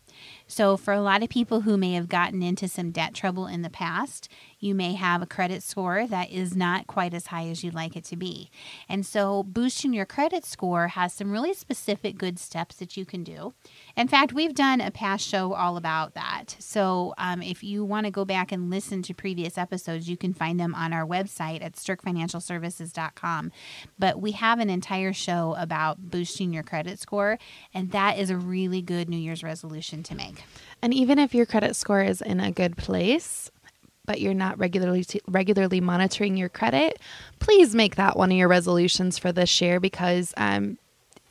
So, 0.47 0.77
for 0.77 0.93
a 0.93 1.01
lot 1.01 1.23
of 1.23 1.29
people 1.29 1.61
who 1.61 1.75
may 1.75 1.93
have 1.93 2.07
gotten 2.07 2.43
into 2.43 2.67
some 2.67 2.91
debt 2.91 3.13
trouble 3.13 3.47
in 3.47 3.63
the 3.63 3.69
past, 3.69 4.29
you 4.59 4.75
may 4.75 4.93
have 4.93 5.21
a 5.21 5.27
credit 5.27 5.63
score 5.63 6.05
that 6.07 6.29
is 6.29 6.55
not 6.55 6.87
quite 6.87 7.13
as 7.13 7.27
high 7.27 7.47
as 7.47 7.63
you'd 7.63 7.73
like 7.73 7.95
it 7.95 8.03
to 8.05 8.15
be. 8.15 8.51
And 8.87 9.05
so, 9.05 9.43
boosting 9.43 9.93
your 9.93 10.05
credit 10.05 10.45
score 10.45 10.89
has 10.89 11.13
some 11.13 11.31
really 11.31 11.53
specific 11.53 12.17
good 12.17 12.37
steps 12.37 12.75
that 12.77 12.95
you 12.95 13.05
can 13.05 13.23
do. 13.23 13.53
In 13.95 14.07
fact, 14.07 14.33
we've 14.33 14.53
done 14.53 14.81
a 14.81 14.91
past 14.91 15.27
show 15.27 15.53
all 15.53 15.77
about 15.77 16.13
that. 16.13 16.55
So, 16.59 17.13
um, 17.17 17.41
if 17.41 17.63
you 17.63 17.83
want 17.83 18.05
to 18.05 18.11
go 18.11 18.23
back 18.23 18.51
and 18.51 18.69
listen 18.69 19.01
to 19.03 19.13
previous 19.13 19.57
episodes, 19.57 20.07
you 20.09 20.17
can 20.17 20.33
find 20.33 20.59
them 20.59 20.75
on 20.75 20.93
our 20.93 21.05
website 21.05 21.63
at 21.63 21.73
stirkfinancialservices.com. 21.73 23.51
But 23.97 24.21
we 24.21 24.31
have 24.31 24.59
an 24.59 24.69
entire 24.69 25.13
show 25.13 25.55
about 25.57 26.11
boosting 26.11 26.53
your 26.53 26.63
credit 26.63 26.99
score, 26.99 27.39
and 27.73 27.91
that 27.91 28.19
is 28.19 28.29
a 28.29 28.37
really 28.37 28.81
good 28.81 29.09
New 29.09 29.17
Year's 29.17 29.43
resolution 29.43 30.03
to 30.05 30.15
make. 30.15 30.43
And 30.81 30.93
even 30.93 31.19
if 31.19 31.33
your 31.33 31.45
credit 31.45 31.75
score 31.75 32.01
is 32.01 32.21
in 32.21 32.39
a 32.39 32.51
good 32.51 32.77
place, 32.77 33.49
but 34.05 34.21
you're 34.21 34.33
not 34.33 34.57
regularly 34.59 35.05
regularly 35.27 35.81
monitoring 35.81 36.37
your 36.37 36.49
credit, 36.49 36.99
please 37.39 37.73
make 37.73 37.95
that 37.95 38.15
one 38.15 38.31
of 38.31 38.37
your 38.37 38.47
resolutions 38.47 39.17
for 39.17 39.31
this 39.31 39.61
year 39.61 39.79
because 39.79 40.33
um, 40.37 40.77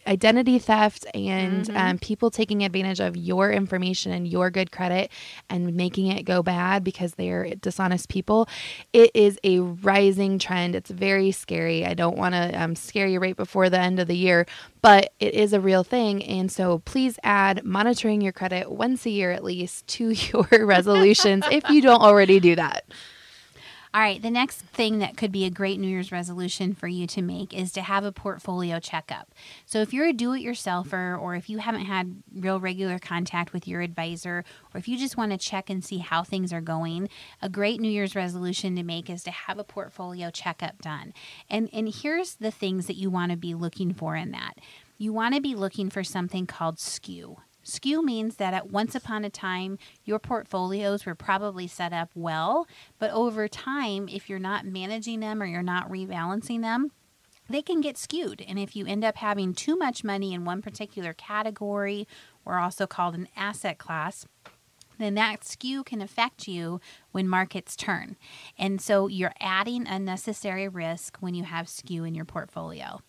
identity 0.06 0.58
theft 0.58 1.06
and 1.14 1.66
mm-hmm. 1.66 1.76
um, 1.76 1.98
people 1.98 2.30
taking 2.30 2.64
advantage 2.64 3.00
of 3.00 3.16
your 3.16 3.50
information 3.50 4.12
and 4.12 4.26
your 4.26 4.50
good 4.50 4.70
credit 4.70 5.10
and 5.48 5.74
making 5.74 6.06
it 6.08 6.24
go 6.24 6.42
bad 6.42 6.84
because 6.84 7.14
they're 7.14 7.54
dishonest 7.56 8.08
people. 8.08 8.48
It 8.92 9.10
is 9.14 9.38
a 9.44 9.60
rising 9.60 10.38
trend. 10.38 10.74
It's 10.74 10.90
very 10.90 11.30
scary. 11.30 11.84
I 11.84 11.94
don't 11.94 12.16
want 12.16 12.34
to 12.34 12.52
um, 12.60 12.76
scare 12.76 13.06
you 13.06 13.20
right 13.20 13.36
before 13.36 13.70
the 13.70 13.78
end 13.78 14.00
of 14.00 14.08
the 14.08 14.16
year, 14.16 14.46
but 14.82 15.12
it 15.20 15.34
is 15.34 15.52
a 15.52 15.60
real 15.60 15.84
thing. 15.84 16.22
And 16.24 16.50
so 16.50 16.80
please 16.80 17.18
add 17.22 17.64
monitoring 17.64 18.20
your 18.20 18.32
credit 18.32 18.70
once 18.70 19.06
a 19.06 19.10
year 19.10 19.30
at 19.30 19.44
least 19.44 19.86
to 19.88 20.10
your 20.10 20.66
resolutions 20.66 21.44
if 21.50 21.68
you 21.70 21.80
don't 21.80 22.02
already 22.02 22.40
do 22.40 22.56
that. 22.56 22.84
All 23.94 24.00
right, 24.00 24.20
the 24.20 24.28
next 24.28 24.56
thing 24.56 24.98
that 24.98 25.16
could 25.16 25.30
be 25.30 25.44
a 25.44 25.50
great 25.50 25.78
New 25.78 25.86
Year's 25.86 26.10
resolution 26.10 26.74
for 26.74 26.88
you 26.88 27.06
to 27.06 27.22
make 27.22 27.54
is 27.54 27.70
to 27.72 27.80
have 27.80 28.02
a 28.02 28.10
portfolio 28.10 28.80
checkup. 28.80 29.32
So, 29.66 29.82
if 29.82 29.92
you're 29.92 30.08
a 30.08 30.12
do 30.12 30.32
it 30.32 30.42
yourselfer, 30.42 31.16
or 31.16 31.36
if 31.36 31.48
you 31.48 31.58
haven't 31.58 31.84
had 31.84 32.20
real 32.34 32.58
regular 32.58 32.98
contact 32.98 33.52
with 33.52 33.68
your 33.68 33.82
advisor, 33.82 34.44
or 34.74 34.78
if 34.78 34.88
you 34.88 34.98
just 34.98 35.16
want 35.16 35.30
to 35.30 35.38
check 35.38 35.70
and 35.70 35.84
see 35.84 35.98
how 35.98 36.24
things 36.24 36.52
are 36.52 36.60
going, 36.60 37.08
a 37.40 37.48
great 37.48 37.80
New 37.80 37.88
Year's 37.88 38.16
resolution 38.16 38.74
to 38.74 38.82
make 38.82 39.08
is 39.08 39.22
to 39.22 39.30
have 39.30 39.60
a 39.60 39.64
portfolio 39.64 40.28
checkup 40.28 40.82
done. 40.82 41.14
And, 41.48 41.70
and 41.72 41.88
here's 41.94 42.34
the 42.34 42.50
things 42.50 42.88
that 42.88 42.96
you 42.96 43.10
want 43.10 43.30
to 43.30 43.38
be 43.38 43.54
looking 43.54 43.94
for 43.94 44.16
in 44.16 44.32
that 44.32 44.54
you 44.98 45.12
want 45.12 45.36
to 45.36 45.40
be 45.40 45.54
looking 45.54 45.88
for 45.88 46.02
something 46.02 46.46
called 46.46 46.80
skew. 46.80 47.36
Skew 47.64 48.04
means 48.04 48.36
that 48.36 48.54
at 48.54 48.70
once 48.70 48.94
upon 48.94 49.24
a 49.24 49.30
time, 49.30 49.78
your 50.04 50.18
portfolios 50.18 51.06
were 51.06 51.14
probably 51.14 51.66
set 51.66 51.92
up 51.92 52.10
well, 52.14 52.68
but 52.98 53.10
over 53.10 53.48
time, 53.48 54.08
if 54.08 54.28
you're 54.28 54.38
not 54.38 54.66
managing 54.66 55.20
them 55.20 55.42
or 55.42 55.46
you're 55.46 55.62
not 55.62 55.90
rebalancing 55.90 56.60
them, 56.60 56.92
they 57.48 57.62
can 57.62 57.80
get 57.80 57.98
skewed. 57.98 58.44
And 58.46 58.58
if 58.58 58.76
you 58.76 58.86
end 58.86 59.04
up 59.04 59.16
having 59.16 59.54
too 59.54 59.76
much 59.76 60.04
money 60.04 60.32
in 60.32 60.44
one 60.44 60.62
particular 60.62 61.12
category, 61.12 62.06
or 62.44 62.58
also 62.58 62.86
called 62.86 63.14
an 63.14 63.28
asset 63.36 63.78
class, 63.78 64.26
then 64.98 65.14
that 65.14 65.44
skew 65.44 65.82
can 65.82 66.00
affect 66.00 66.46
you 66.46 66.80
when 67.12 67.26
markets 67.26 67.74
turn. 67.76 68.16
And 68.58 68.80
so 68.80 69.08
you're 69.08 69.34
adding 69.40 69.86
unnecessary 69.86 70.68
risk 70.68 71.16
when 71.18 71.34
you 71.34 71.44
have 71.44 71.68
skew 71.68 72.04
in 72.04 72.14
your 72.14 72.24
portfolio. 72.24 73.00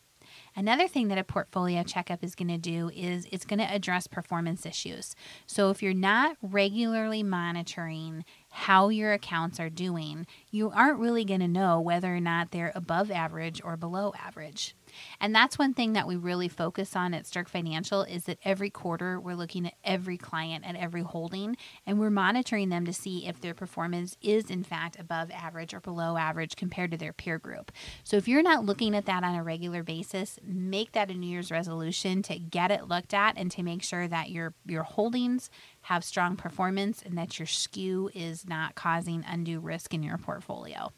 Another 0.55 0.87
thing 0.87 1.09
that 1.09 1.17
a 1.17 1.23
portfolio 1.23 1.83
checkup 1.83 2.23
is 2.23 2.33
going 2.33 2.47
to 2.47 2.57
do 2.57 2.89
is 2.93 3.27
it's 3.31 3.45
going 3.45 3.59
to 3.59 3.73
address 3.73 4.07
performance 4.07 4.65
issues. 4.65 5.15
So 5.45 5.69
if 5.69 5.83
you're 5.83 5.93
not 5.93 6.37
regularly 6.41 7.23
monitoring 7.23 8.23
how 8.55 8.87
your 8.87 9.11
accounts 9.11 9.59
are 9.59 9.69
doing, 9.69 10.25
you 10.49 10.71
aren't 10.73 10.97
really 10.97 11.25
going 11.25 11.41
to 11.41 11.47
know 11.47 11.81
whether 11.81 12.15
or 12.15 12.21
not 12.21 12.51
they're 12.51 12.71
above 12.73 13.11
average 13.11 13.61
or 13.61 13.75
below 13.75 14.13
average. 14.17 14.73
And 15.19 15.35
that's 15.35 15.59
one 15.59 15.73
thing 15.73 15.91
that 15.91 16.07
we 16.07 16.15
really 16.15 16.47
focus 16.47 16.95
on 16.95 17.13
at 17.13 17.27
Stirk 17.27 17.49
Financial 17.49 18.03
is 18.03 18.23
that 18.23 18.39
every 18.45 18.69
quarter 18.69 19.19
we're 19.19 19.35
looking 19.35 19.67
at 19.67 19.73
every 19.83 20.17
client 20.17 20.63
and 20.65 20.77
every 20.77 21.01
holding 21.01 21.57
and 21.85 21.99
we're 21.99 22.09
monitoring 22.09 22.69
them 22.69 22.85
to 22.85 22.93
see 22.93 23.27
if 23.27 23.41
their 23.41 23.53
performance 23.53 24.15
is 24.21 24.49
in 24.49 24.63
fact 24.63 24.97
above 24.97 25.31
average 25.31 25.73
or 25.73 25.81
below 25.81 26.15
average 26.15 26.55
compared 26.55 26.91
to 26.91 26.97
their 26.97 27.11
peer 27.11 27.37
group. 27.37 27.73
So 28.05 28.15
if 28.15 28.25
you're 28.25 28.41
not 28.41 28.65
looking 28.65 28.95
at 28.95 29.05
that 29.05 29.25
on 29.25 29.35
a 29.35 29.43
regular 29.43 29.83
basis, 29.83 30.39
make 30.41 30.93
that 30.93 31.11
a 31.11 31.13
New 31.13 31.27
Year's 31.27 31.51
resolution 31.51 32.21
to 32.23 32.39
get 32.39 32.71
it 32.71 32.87
looked 32.87 33.13
at 33.13 33.37
and 33.37 33.51
to 33.51 33.63
make 33.63 33.83
sure 33.83 34.07
that 34.07 34.29
your 34.29 34.53
your 34.65 34.83
holdings 34.83 35.49
have 35.85 36.03
strong 36.03 36.35
performance 36.35 37.03
and 37.03 37.15
that 37.15 37.37
your 37.37 37.45
skew 37.45 38.09
is 38.15 38.47
not 38.47 38.73
causing 38.73 39.23
undue 39.27 39.59
risk 39.59 39.93
in 39.93 40.01
your 40.01 40.17
portfolio. 40.17 40.91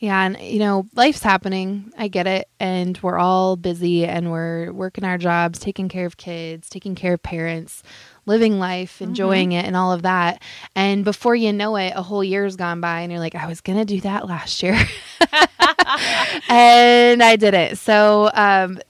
Yeah, 0.00 0.22
and 0.22 0.38
you 0.38 0.58
know, 0.58 0.86
life's 0.94 1.22
happening. 1.22 1.92
I 1.96 2.08
get 2.08 2.26
it. 2.26 2.46
And 2.60 2.98
we're 3.02 3.18
all 3.18 3.56
busy 3.56 4.04
and 4.04 4.30
we're 4.30 4.70
working 4.70 5.04
our 5.04 5.16
jobs, 5.16 5.58
taking 5.58 5.88
care 5.88 6.04
of 6.04 6.18
kids, 6.18 6.68
taking 6.68 6.94
care 6.94 7.14
of 7.14 7.22
parents, 7.22 7.82
living 8.26 8.58
life, 8.58 8.96
mm-hmm. 8.96 9.04
enjoying 9.04 9.50
mm-hmm. 9.50 9.60
it, 9.60 9.66
and 9.66 9.76
all 9.76 9.92
of 9.92 10.02
that. 10.02 10.42
And 10.76 11.04
before 11.04 11.34
you 11.34 11.52
know 11.52 11.76
it, 11.76 11.94
a 11.96 12.02
whole 12.02 12.22
year's 12.22 12.54
gone 12.54 12.82
by, 12.82 13.00
and 13.00 13.10
you're 13.10 13.20
like, 13.20 13.34
I 13.34 13.46
was 13.46 13.62
going 13.62 13.78
to 13.78 13.84
do 13.84 14.00
that 14.02 14.28
last 14.28 14.62
year. 14.62 14.78
and 16.48 17.22
I 17.22 17.36
did 17.36 17.54
it. 17.54 17.78
So, 17.78 18.30
um, 18.34 18.80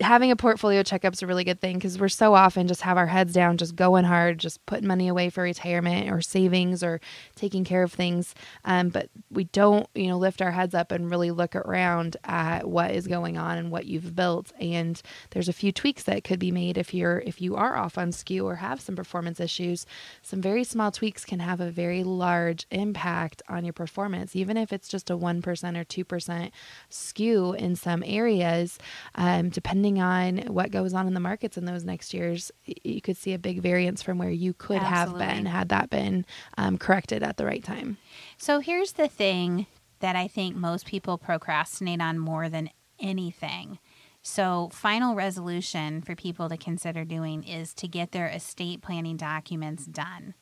having 0.00 0.30
a 0.30 0.36
portfolio 0.36 0.82
checkup 0.82 1.12
is 1.12 1.22
a 1.22 1.26
really 1.26 1.44
good 1.44 1.60
thing 1.60 1.76
because 1.76 1.98
we're 1.98 2.08
so 2.08 2.34
often 2.34 2.66
just 2.66 2.80
have 2.82 2.96
our 2.96 3.06
heads 3.06 3.32
down, 3.32 3.58
just 3.58 3.76
going 3.76 4.04
hard, 4.04 4.38
just 4.38 4.64
putting 4.64 4.86
money 4.86 5.08
away 5.08 5.28
for 5.28 5.42
retirement 5.42 6.10
or 6.10 6.20
savings 6.20 6.82
or 6.82 7.00
taking 7.36 7.64
care 7.64 7.82
of 7.82 7.92
things. 7.92 8.34
Um, 8.64 8.88
but 8.88 9.10
we 9.30 9.44
don't, 9.44 9.86
you 9.94 10.08
know, 10.08 10.16
lift 10.16 10.40
our 10.40 10.50
heads 10.50 10.74
up 10.74 10.90
and 10.90 11.10
really 11.10 11.30
look 11.30 11.54
around 11.54 12.16
at 12.24 12.68
what 12.68 12.92
is 12.92 13.06
going 13.06 13.36
on 13.36 13.58
and 13.58 13.70
what 13.70 13.86
you've 13.86 14.16
built. 14.16 14.52
And 14.58 15.00
there's 15.30 15.48
a 15.48 15.52
few 15.52 15.70
tweaks 15.70 16.04
that 16.04 16.24
could 16.24 16.38
be 16.38 16.50
made 16.50 16.78
if 16.78 16.94
you're 16.94 17.18
if 17.20 17.40
you 17.40 17.56
are 17.56 17.76
off 17.76 17.98
on 17.98 18.12
skew 18.12 18.46
or 18.46 18.56
have 18.56 18.80
some 18.80 18.96
performance 18.96 19.38
issues. 19.38 19.86
Some 20.22 20.40
very 20.40 20.64
small 20.64 20.90
tweaks 20.90 21.24
can 21.24 21.40
have 21.40 21.60
a 21.60 21.70
very 21.70 22.04
large 22.04 22.66
impact 22.70 23.42
on 23.48 23.64
your 23.64 23.74
performance, 23.74 24.34
even 24.34 24.56
if 24.56 24.72
it's 24.72 24.88
just 24.88 25.10
a 25.10 25.16
one 25.16 25.42
percent 25.42 25.76
or 25.76 25.84
two 25.84 26.04
percent 26.04 26.52
skew 26.88 27.52
in 27.52 27.76
some 27.76 28.02
areas, 28.06 28.78
um, 29.14 29.50
depending 29.50 29.89
depending 29.94 30.48
on 30.48 30.54
what 30.54 30.70
goes 30.70 30.94
on 30.94 31.06
in 31.06 31.14
the 31.14 31.20
markets 31.20 31.56
in 31.56 31.64
those 31.64 31.84
next 31.84 32.14
years, 32.14 32.50
you 32.64 33.00
could 33.00 33.16
see 33.16 33.34
a 33.34 33.38
big 33.38 33.60
variance 33.60 34.02
from 34.02 34.18
where 34.18 34.30
you 34.30 34.52
could 34.52 34.78
Absolutely. 34.78 35.24
have 35.24 35.36
been 35.36 35.46
had 35.46 35.68
that 35.70 35.90
been 35.90 36.24
um, 36.58 36.78
corrected 36.78 37.22
at 37.22 37.36
the 37.36 37.44
right 37.44 37.62
time. 37.64 37.98
So 38.38 38.60
here's 38.60 38.92
the 38.92 39.08
thing 39.08 39.66
that 40.00 40.16
I 40.16 40.28
think 40.28 40.56
most 40.56 40.86
people 40.86 41.18
procrastinate 41.18 42.00
on 42.00 42.18
more 42.18 42.48
than 42.48 42.70
anything. 43.00 43.78
So, 44.22 44.68
final 44.74 45.14
resolution 45.14 46.02
for 46.02 46.14
people 46.14 46.50
to 46.50 46.58
consider 46.58 47.06
doing 47.06 47.42
is 47.42 47.72
to 47.74 47.88
get 47.88 48.12
their 48.12 48.28
estate 48.28 48.82
planning 48.82 49.16
documents 49.16 49.86
done. 49.86 50.34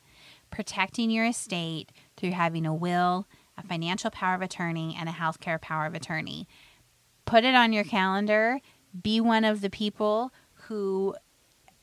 Protecting 0.51 1.09
your 1.09 1.25
estate 1.25 1.93
through 2.17 2.31
having 2.31 2.65
a 2.65 2.73
will, 2.73 3.25
a 3.57 3.63
financial 3.63 4.11
power 4.11 4.35
of 4.35 4.41
attorney, 4.41 4.97
and 4.99 5.07
a 5.07 5.13
healthcare 5.13 5.61
power 5.61 5.85
of 5.85 5.93
attorney. 5.93 6.45
Put 7.23 7.45
it 7.45 7.55
on 7.55 7.71
your 7.71 7.85
calendar 7.85 8.59
be 9.01 9.21
one 9.21 9.43
of 9.43 9.61
the 9.61 9.69
people 9.69 10.31
who 10.67 11.15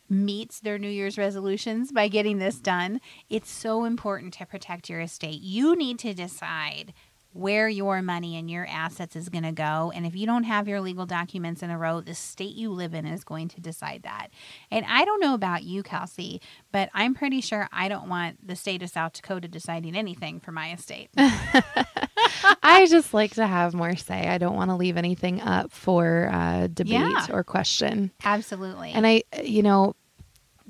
meets 0.08 0.60
their 0.60 0.78
New 0.78 0.88
Year's 0.88 1.18
resolutions 1.18 1.90
by 1.92 2.08
getting 2.08 2.38
this 2.38 2.56
done. 2.56 3.00
It's 3.28 3.50
so 3.50 3.84
important 3.84 4.34
to 4.34 4.46
protect 4.46 4.88
your 4.88 5.00
estate. 5.00 5.40
You 5.40 5.74
need 5.74 5.98
to 6.00 6.14
decide 6.14 6.92
where 7.36 7.68
your 7.68 8.00
money 8.00 8.36
and 8.36 8.50
your 8.50 8.66
assets 8.66 9.14
is 9.14 9.28
going 9.28 9.44
to 9.44 9.52
go. 9.52 9.92
And 9.94 10.06
if 10.06 10.16
you 10.16 10.26
don't 10.26 10.44
have 10.44 10.66
your 10.66 10.80
legal 10.80 11.06
documents 11.06 11.62
in 11.62 11.70
a 11.70 11.78
row, 11.78 12.00
the 12.00 12.14
state 12.14 12.54
you 12.54 12.70
live 12.70 12.94
in 12.94 13.06
is 13.06 13.24
going 13.24 13.48
to 13.48 13.60
decide 13.60 14.02
that. 14.04 14.28
And 14.70 14.86
I 14.88 15.04
don't 15.04 15.20
know 15.20 15.34
about 15.34 15.62
you, 15.62 15.82
Kelsey, 15.82 16.40
but 16.72 16.88
I'm 16.94 17.14
pretty 17.14 17.40
sure 17.40 17.68
I 17.72 17.88
don't 17.88 18.08
want 18.08 18.46
the 18.46 18.56
state 18.56 18.82
of 18.82 18.90
South 18.90 19.12
Dakota 19.12 19.48
deciding 19.48 19.94
anything 19.94 20.40
for 20.40 20.52
my 20.52 20.72
estate. 20.72 21.10
I 21.16 22.86
just 22.88 23.12
like 23.12 23.34
to 23.34 23.46
have 23.46 23.74
more 23.74 23.96
say. 23.96 24.28
I 24.28 24.38
don't 24.38 24.56
want 24.56 24.70
to 24.70 24.76
leave 24.76 24.96
anything 24.96 25.40
up 25.40 25.72
for 25.72 26.30
uh, 26.32 26.68
debate 26.68 26.92
yeah, 26.92 27.26
or 27.30 27.44
question. 27.44 28.12
Absolutely. 28.24 28.92
And 28.92 29.06
I, 29.06 29.24
you 29.42 29.62
know, 29.62 29.94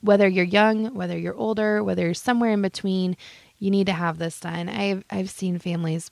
whether 0.00 0.28
you're 0.28 0.44
young, 0.44 0.94
whether 0.94 1.16
you're 1.16 1.36
older, 1.36 1.82
whether 1.82 2.04
you're 2.04 2.14
somewhere 2.14 2.50
in 2.50 2.62
between, 2.62 3.16
you 3.58 3.70
need 3.70 3.86
to 3.86 3.92
have 3.92 4.18
this 4.18 4.38
done. 4.40 4.68
I've 4.68 5.04
I've 5.10 5.30
seen 5.30 5.58
families 5.58 6.10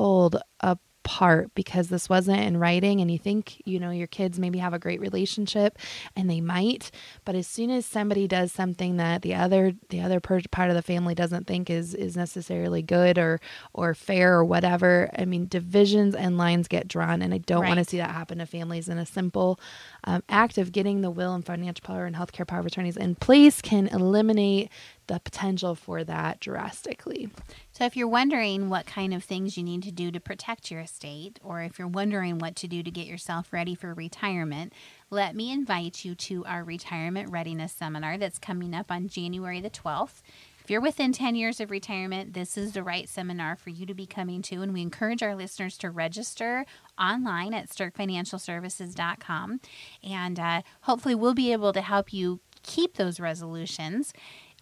pulled 0.00 0.40
up 0.62 0.80
part 1.02 1.54
because 1.54 1.88
this 1.88 2.08
wasn't 2.08 2.38
in 2.38 2.56
writing 2.56 3.00
and 3.00 3.10
you 3.10 3.18
think 3.18 3.60
you 3.64 3.80
know 3.80 3.90
your 3.90 4.06
kids 4.06 4.38
maybe 4.38 4.58
have 4.58 4.74
a 4.74 4.78
great 4.78 5.00
relationship 5.00 5.78
and 6.14 6.28
they 6.28 6.40
might 6.40 6.90
but 7.24 7.34
as 7.34 7.46
soon 7.46 7.70
as 7.70 7.84
somebody 7.86 8.28
does 8.28 8.52
something 8.52 8.96
that 8.96 9.22
the 9.22 9.34
other 9.34 9.72
the 9.88 10.00
other 10.00 10.20
per- 10.20 10.40
part 10.50 10.68
of 10.68 10.76
the 10.76 10.82
family 10.82 11.14
doesn't 11.14 11.46
think 11.46 11.70
is 11.70 11.94
is 11.94 12.16
necessarily 12.16 12.82
good 12.82 13.18
or 13.18 13.40
or 13.72 13.94
fair 13.94 14.34
or 14.34 14.44
whatever 14.44 15.10
i 15.18 15.24
mean 15.24 15.46
divisions 15.48 16.14
and 16.14 16.36
lines 16.36 16.68
get 16.68 16.86
drawn 16.86 17.22
and 17.22 17.32
i 17.32 17.38
don't 17.38 17.66
want 17.66 17.78
to 17.78 17.84
see 17.84 17.96
that 17.96 18.10
happen 18.10 18.38
to 18.38 18.46
families 18.46 18.88
in 18.88 18.98
a 18.98 19.06
simple 19.06 19.58
um, 20.04 20.22
act 20.28 20.58
of 20.58 20.70
getting 20.70 21.00
the 21.00 21.10
will 21.10 21.34
and 21.34 21.46
financial 21.46 21.82
power 21.82 22.04
and 22.04 22.14
healthcare 22.14 22.46
power 22.46 22.60
of 22.60 22.66
attorneys 22.66 22.96
in 22.96 23.14
place 23.14 23.62
can 23.62 23.88
eliminate 23.88 24.70
the 25.10 25.18
potential 25.18 25.74
for 25.74 26.04
that 26.04 26.38
drastically. 26.38 27.28
So, 27.72 27.84
if 27.84 27.96
you're 27.96 28.06
wondering 28.06 28.70
what 28.70 28.86
kind 28.86 29.12
of 29.12 29.24
things 29.24 29.56
you 29.56 29.64
need 29.64 29.82
to 29.82 29.90
do 29.90 30.12
to 30.12 30.20
protect 30.20 30.70
your 30.70 30.80
estate, 30.80 31.40
or 31.42 31.62
if 31.62 31.80
you're 31.80 31.88
wondering 31.88 32.38
what 32.38 32.54
to 32.56 32.68
do 32.68 32.84
to 32.84 32.90
get 32.92 33.08
yourself 33.08 33.52
ready 33.52 33.74
for 33.74 33.92
retirement, 33.92 34.72
let 35.10 35.34
me 35.34 35.52
invite 35.52 36.04
you 36.04 36.14
to 36.14 36.44
our 36.44 36.62
retirement 36.62 37.32
readiness 37.32 37.72
seminar 37.72 38.18
that's 38.18 38.38
coming 38.38 38.72
up 38.72 38.92
on 38.92 39.08
January 39.08 39.60
the 39.60 39.68
12th. 39.68 40.22
If 40.62 40.70
you're 40.70 40.80
within 40.80 41.10
10 41.10 41.34
years 41.34 41.58
of 41.58 41.72
retirement, 41.72 42.32
this 42.32 42.56
is 42.56 42.72
the 42.72 42.84
right 42.84 43.08
seminar 43.08 43.56
for 43.56 43.70
you 43.70 43.86
to 43.86 43.94
be 43.94 44.06
coming 44.06 44.42
to. 44.42 44.62
And 44.62 44.72
we 44.72 44.82
encourage 44.82 45.24
our 45.24 45.34
listeners 45.34 45.76
to 45.78 45.90
register 45.90 46.64
online 46.96 47.52
at 47.52 47.68
stirkfinancialservices.com. 47.68 49.60
And 50.04 50.38
uh, 50.38 50.62
hopefully, 50.82 51.16
we'll 51.16 51.34
be 51.34 51.50
able 51.50 51.72
to 51.72 51.80
help 51.80 52.12
you 52.12 52.38
keep 52.62 52.96
those 52.96 53.20
resolutions 53.20 54.12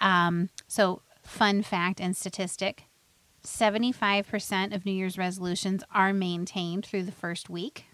um, 0.00 0.50
so, 0.66 1.02
fun 1.22 1.62
fact 1.62 2.00
and 2.00 2.16
statistic 2.16 2.84
75% 3.44 4.74
of 4.74 4.84
New 4.84 4.92
Year's 4.92 5.16
resolutions 5.18 5.82
are 5.92 6.12
maintained 6.12 6.84
through 6.84 7.04
the 7.04 7.12
first 7.12 7.48
week. 7.48 7.84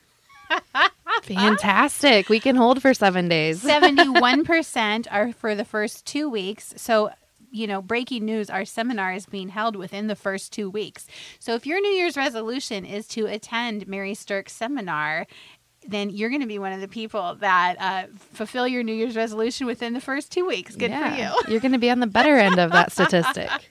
Fantastic. 1.23 2.29
We 2.29 2.41
can 2.41 2.57
hold 2.57 2.83
for 2.83 2.93
seven 2.95 3.29
days. 3.29 3.63
71% 3.65 5.07
are 5.11 5.33
for 5.33 5.55
the 5.55 5.65
first 5.65 6.07
two 6.07 6.29
weeks. 6.29 6.75
So, 6.77 7.11
you 7.51 7.67
know, 7.67 7.81
breaking 7.81 8.25
news 8.25 8.51
our 8.51 8.65
seminar 8.65 9.13
is 9.13 9.27
being 9.27 9.49
held 9.49 9.77
within 9.77 10.09
the 10.09 10.17
first 10.17 10.53
two 10.53 10.69
weeks. 10.69 11.07
So, 11.39 11.55
if 11.55 11.67
your 11.67 11.81
New 11.81 11.93
Year's 11.93 12.17
resolution 12.17 12.85
is 12.85 13.07
to 13.09 13.27
attend 13.27 13.87
Mary 13.87 14.15
Stirk's 14.15 14.53
seminar, 14.53 15.27
then 15.87 16.11
you're 16.11 16.31
going 16.31 16.41
to 16.41 16.47
be 16.47 16.59
one 16.59 16.73
of 16.73 16.81
the 16.81 16.89
people 16.89 17.37
that 17.37 17.77
uh, 17.81 18.07
fulfill 18.17 18.67
your 18.67 18.83
New 18.83 18.95
Year's 18.95 19.17
resolution 19.17 19.67
within 19.67 19.93
the 19.93 20.01
first 20.01 20.33
two 20.33 20.47
weeks. 20.47 20.77
Good 20.77 20.91
yeah, 20.91 21.11
for 21.11 21.21
you. 21.21 21.53
you're 21.53 21.61
going 21.61 21.73
to 21.73 21.79
be 21.79 21.91
on 21.91 22.01
the 22.01 22.07
better 22.07 22.37
end 22.37 22.59
of 22.59 22.73
that 22.73 22.93
statistic. 22.93 23.51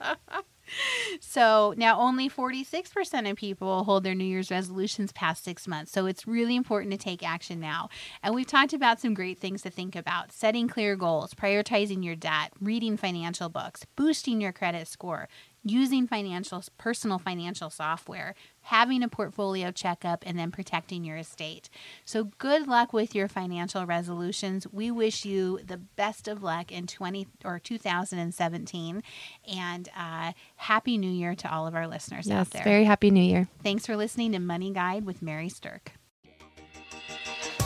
So 1.20 1.74
now 1.76 1.98
only 1.98 2.28
46% 2.28 3.30
of 3.30 3.36
people 3.36 3.84
hold 3.84 4.04
their 4.04 4.14
New 4.14 4.24
Year's 4.24 4.50
resolutions 4.50 5.12
past 5.12 5.44
six 5.44 5.66
months. 5.66 5.92
So 5.92 6.06
it's 6.06 6.26
really 6.26 6.56
important 6.56 6.92
to 6.92 6.98
take 6.98 7.22
action 7.22 7.60
now. 7.60 7.88
And 8.22 8.34
we've 8.34 8.46
talked 8.46 8.72
about 8.72 9.00
some 9.00 9.14
great 9.14 9.38
things 9.38 9.62
to 9.62 9.70
think 9.70 9.96
about 9.96 10.32
setting 10.32 10.68
clear 10.68 10.96
goals, 10.96 11.34
prioritizing 11.34 12.04
your 12.04 12.16
debt, 12.16 12.52
reading 12.60 12.96
financial 12.96 13.48
books, 13.48 13.84
boosting 13.96 14.40
your 14.40 14.52
credit 14.52 14.88
score, 14.88 15.28
using 15.64 16.06
financial 16.06 16.62
personal 16.78 17.18
financial 17.18 17.70
software, 17.70 18.34
having 18.62 19.02
a 19.02 19.08
portfolio 19.08 19.70
checkup 19.70 20.22
and 20.26 20.38
then 20.38 20.50
protecting 20.50 21.04
your 21.04 21.16
estate. 21.16 21.70
So 22.04 22.24
good 22.38 22.68
luck 22.68 22.92
with 22.92 23.14
your 23.14 23.28
financial 23.28 23.86
resolutions. 23.86 24.66
We 24.70 24.90
wish 24.90 25.24
you 25.24 25.60
the 25.64 25.78
best 25.78 26.28
of 26.28 26.42
luck 26.42 26.70
in 26.70 26.86
20 26.86 27.26
or 27.44 27.58
2017 27.58 29.02
and 29.52 29.88
uh, 29.96 30.32
happy 30.56 30.98
new 30.98 31.10
year 31.10 31.34
to 31.34 31.52
all 31.52 31.66
of 31.66 31.74
our 31.74 31.88
listeners 31.88 32.26
yes, 32.26 32.36
out 32.36 32.50
there. 32.50 32.64
Very 32.64 32.84
happy 32.84 33.10
new 33.10 33.22
year. 33.22 33.48
Thanks 33.62 33.86
for 33.86 33.96
listening 33.96 34.32
to 34.32 34.38
Money 34.38 34.70
Guide 34.70 35.04
with 35.04 35.22
Mary 35.22 35.48
Stirk. 35.48 35.92